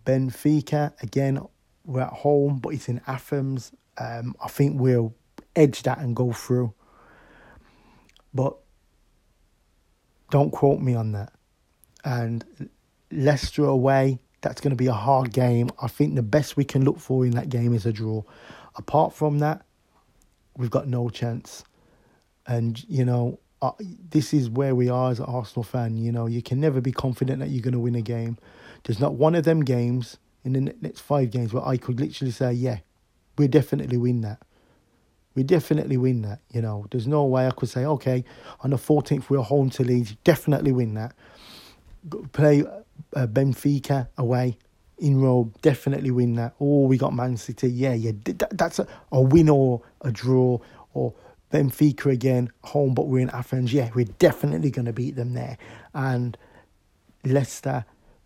Benfica, 0.07 0.93
again, 1.03 1.41
we're 1.85 2.01
at 2.01 2.13
home, 2.13 2.59
but 2.59 2.71
it's 2.71 2.89
in 2.89 3.01
Athens. 3.07 3.73
Um, 3.99 4.35
I 4.43 4.49
think 4.49 4.81
we'll 4.81 5.15
edge 5.55 5.83
that 5.83 5.99
and 5.99 6.17
go 6.17 6.33
through. 6.33 6.73
But 8.33 8.57
don't 10.31 10.51
quote 10.51 10.81
me 10.81 10.95
on 10.95 11.13
that. 11.13 11.33
And 12.05 12.71
Leicester 13.11 13.65
away, 13.65 14.19
that's 14.43 14.61
going 14.61 14.71
to 14.71 14.77
be 14.77 14.89
a 14.89 14.93
hard 14.93 15.33
game. 15.33 15.71
I 15.81 15.89
think 15.89 16.15
the 16.15 16.23
best 16.23 16.57
we 16.57 16.65
can 16.65 16.85
look 16.85 16.99
for 16.99 17.25
in 17.25 17.31
that 17.33 17.49
game 17.49 17.73
is 17.73 17.87
a 17.87 17.93
draw. 17.93 18.23
Apart 18.77 19.15
from 19.15 19.39
that, 19.39 19.65
we've 20.57 20.71
got 20.71 20.87
no 20.89 21.09
chance. 21.09 21.65
And, 22.47 22.83
you 22.89 23.05
know, 23.05 23.39
uh, 23.63 23.71
this 23.79 24.35
is 24.35 24.51
where 24.51 24.75
we 24.75 24.89
are 24.89 25.13
as 25.13 25.21
an 25.21 25.27
Arsenal 25.27 25.63
fan. 25.63 25.97
You 25.97 26.11
know, 26.11 26.27
you 26.27 26.43
can 26.43 26.61
never 26.61 26.81
be 26.81 26.93
confident 26.93 27.39
that 27.39 27.51
you're 27.51 27.63
going 27.63 27.73
to 27.73 27.79
win 27.79 27.95
a 27.95 28.03
game. 28.03 28.37
There's 28.85 28.99
not 28.99 29.15
one 29.15 29.37
of 29.37 29.45
them 29.45 29.61
games 29.61 30.19
in 30.45 30.53
the 30.55 30.75
next 30.81 31.01
five 31.01 31.31
games 31.31 31.53
where 31.53 31.65
I 31.65 31.77
could 31.77 32.01
literally 32.01 32.33
say, 32.33 32.53
yeah, 32.53 32.81
we 33.39 33.47
definitely 33.47 33.97
win 33.97 34.23
that. 34.23 34.43
We 35.37 35.45
definitely 35.45 35.97
win 35.97 36.23
that. 36.23 36.41
You 36.51 36.63
know, 36.63 36.87
there's 36.91 37.07
no 37.07 37.25
way 37.25 37.47
I 37.47 37.53
could 37.53 37.69
say, 37.69 37.85
okay, 37.85 38.25
on 38.61 38.71
the 38.71 38.77
14th 38.77 39.31
we're 39.31 39.41
home 39.41 39.71
to 39.71 39.85
Leeds, 39.85 40.17
definitely 40.25 40.73
win 40.73 40.95
that. 40.95 41.15
Play 42.33 42.65
uh, 43.15 43.27
Benfica 43.27 44.09
away 44.19 44.57
in 44.99 45.21
Rome, 45.21 45.53
definitely 45.63 46.11
win 46.11 46.35
that. 46.37 46.55
Oh, 46.61 46.87
we 46.87 46.97
got 46.97 47.13
Man 47.13 47.37
City. 47.37 47.69
Yeah, 47.69 47.95
yeah, 47.95 48.13
that, 48.25 48.57
that's 48.57 48.79
a, 48.79 48.87
a 49.11 49.21
win 49.21 49.49
or 49.49 49.83
a 50.03 50.13
draw. 50.13 50.59
Or 50.95 51.15
Benfica 51.53 52.07
again, 52.07 52.51
home, 52.63 52.95
but 52.95 53.09
we're 53.09 53.21
in 53.21 53.31
Athens. 53.31 53.73
Yeah, 53.73 53.91
we're 53.95 54.05
definitely 54.05 54.71
going 54.71 54.87
to 54.87 54.93
beat 54.93 55.17
them 55.17 55.35
there. 55.35 55.59
And 55.93 56.37
Leicester, 57.25 57.85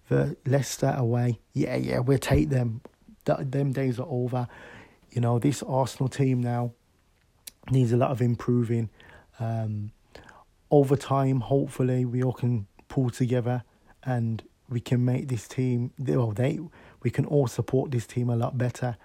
the 0.09 0.37
Leicester 0.45 0.95
away. 0.97 1.41
Yeah, 1.53 1.77
yeah, 1.77 2.01
we'll 2.01 2.19
take 2.19 2.51
them. 2.51 2.83
That, 3.25 3.51
them 3.51 3.73
days 3.73 3.99
are 3.99 4.07
over. 4.09 4.47
You 5.11 5.21
know, 5.21 5.39
this 5.39 5.63
Arsenal 5.63 6.09
team 6.09 6.43
now 6.43 6.73
needs 7.71 7.93
a 7.93 7.97
lot 7.97 8.11
of 8.11 8.21
improving. 8.21 8.91
Um, 9.41 9.93
over 10.71 10.97
time, 10.97 11.41
hopefully, 11.41 12.05
we 12.05 12.23
all 12.23 12.33
can 12.33 12.67
pull 12.89 13.11
together 13.11 13.65
and 14.05 14.43
we 14.69 14.81
can 14.81 15.05
make 15.05 15.29
this 15.29 15.47
team, 15.47 15.93
well, 15.99 16.33
they, 16.33 16.59
we 17.03 17.11
can 17.11 17.25
all 17.27 17.47
support 17.47 17.91
this 17.91 18.07
team 18.07 18.29
a 18.31 18.37
lot 18.37 18.59
better. 18.59 18.97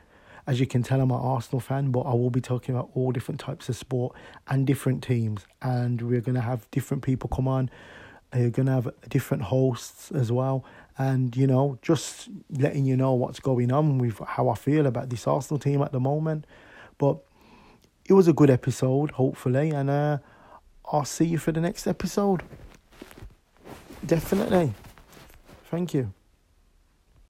As 0.48 0.60
you 0.60 0.66
can 0.66 0.82
tell, 0.82 1.00
I'm 1.02 1.12
an 1.12 1.20
Arsenal 1.20 1.60
fan, 1.60 1.92
but 1.92 2.02
I 2.02 2.14
will 2.14 2.32
be 2.32 2.42
talking 2.42 2.74
about 2.74 2.90
all 2.96 3.12
different 3.12 3.40
types 3.40 3.70
of 3.70 3.76
sport 3.76 4.16
and 4.48 4.66
different 4.66 5.04
teams. 5.04 5.46
And 5.62 6.02
we're 6.02 6.22
going 6.22 6.36
to 6.36 6.42
have 6.42 6.70
different 6.72 7.04
people 7.04 7.30
come 7.30 7.48
on. 7.48 7.70
You're 8.36 8.50
going 8.50 8.66
to 8.66 8.72
have 8.72 8.90
different 9.08 9.44
hosts 9.44 10.12
as 10.12 10.32
well. 10.32 10.66
And, 10.98 11.36
you 11.38 11.46
know, 11.46 11.78
just 11.82 12.30
letting 12.50 12.86
you 12.86 12.98
know 12.98 13.14
what's 13.14 13.40
going 13.40 13.72
on 13.72 13.98
with 13.98 14.20
how 14.26 14.50
I 14.50 14.56
feel 14.56 14.88
about 14.88 15.10
this 15.10 15.28
Arsenal 15.28 15.60
team 15.60 15.82
at 15.84 15.92
the 15.92 16.00
moment. 16.00 16.46
But 16.98 17.20
it 18.06 18.14
was 18.14 18.28
a 18.28 18.34
good 18.34 18.50
episode, 18.50 19.12
hopefully. 19.12 19.70
And 19.70 19.90
uh, 19.90 20.18
I'll 20.92 21.06
see 21.06 21.26
you 21.26 21.38
for 21.38 21.52
the 21.52 21.62
next 21.62 21.86
episode. 21.86 22.42
Definitely. 24.06 24.74
Thank 25.72 25.94
you. 25.94 26.14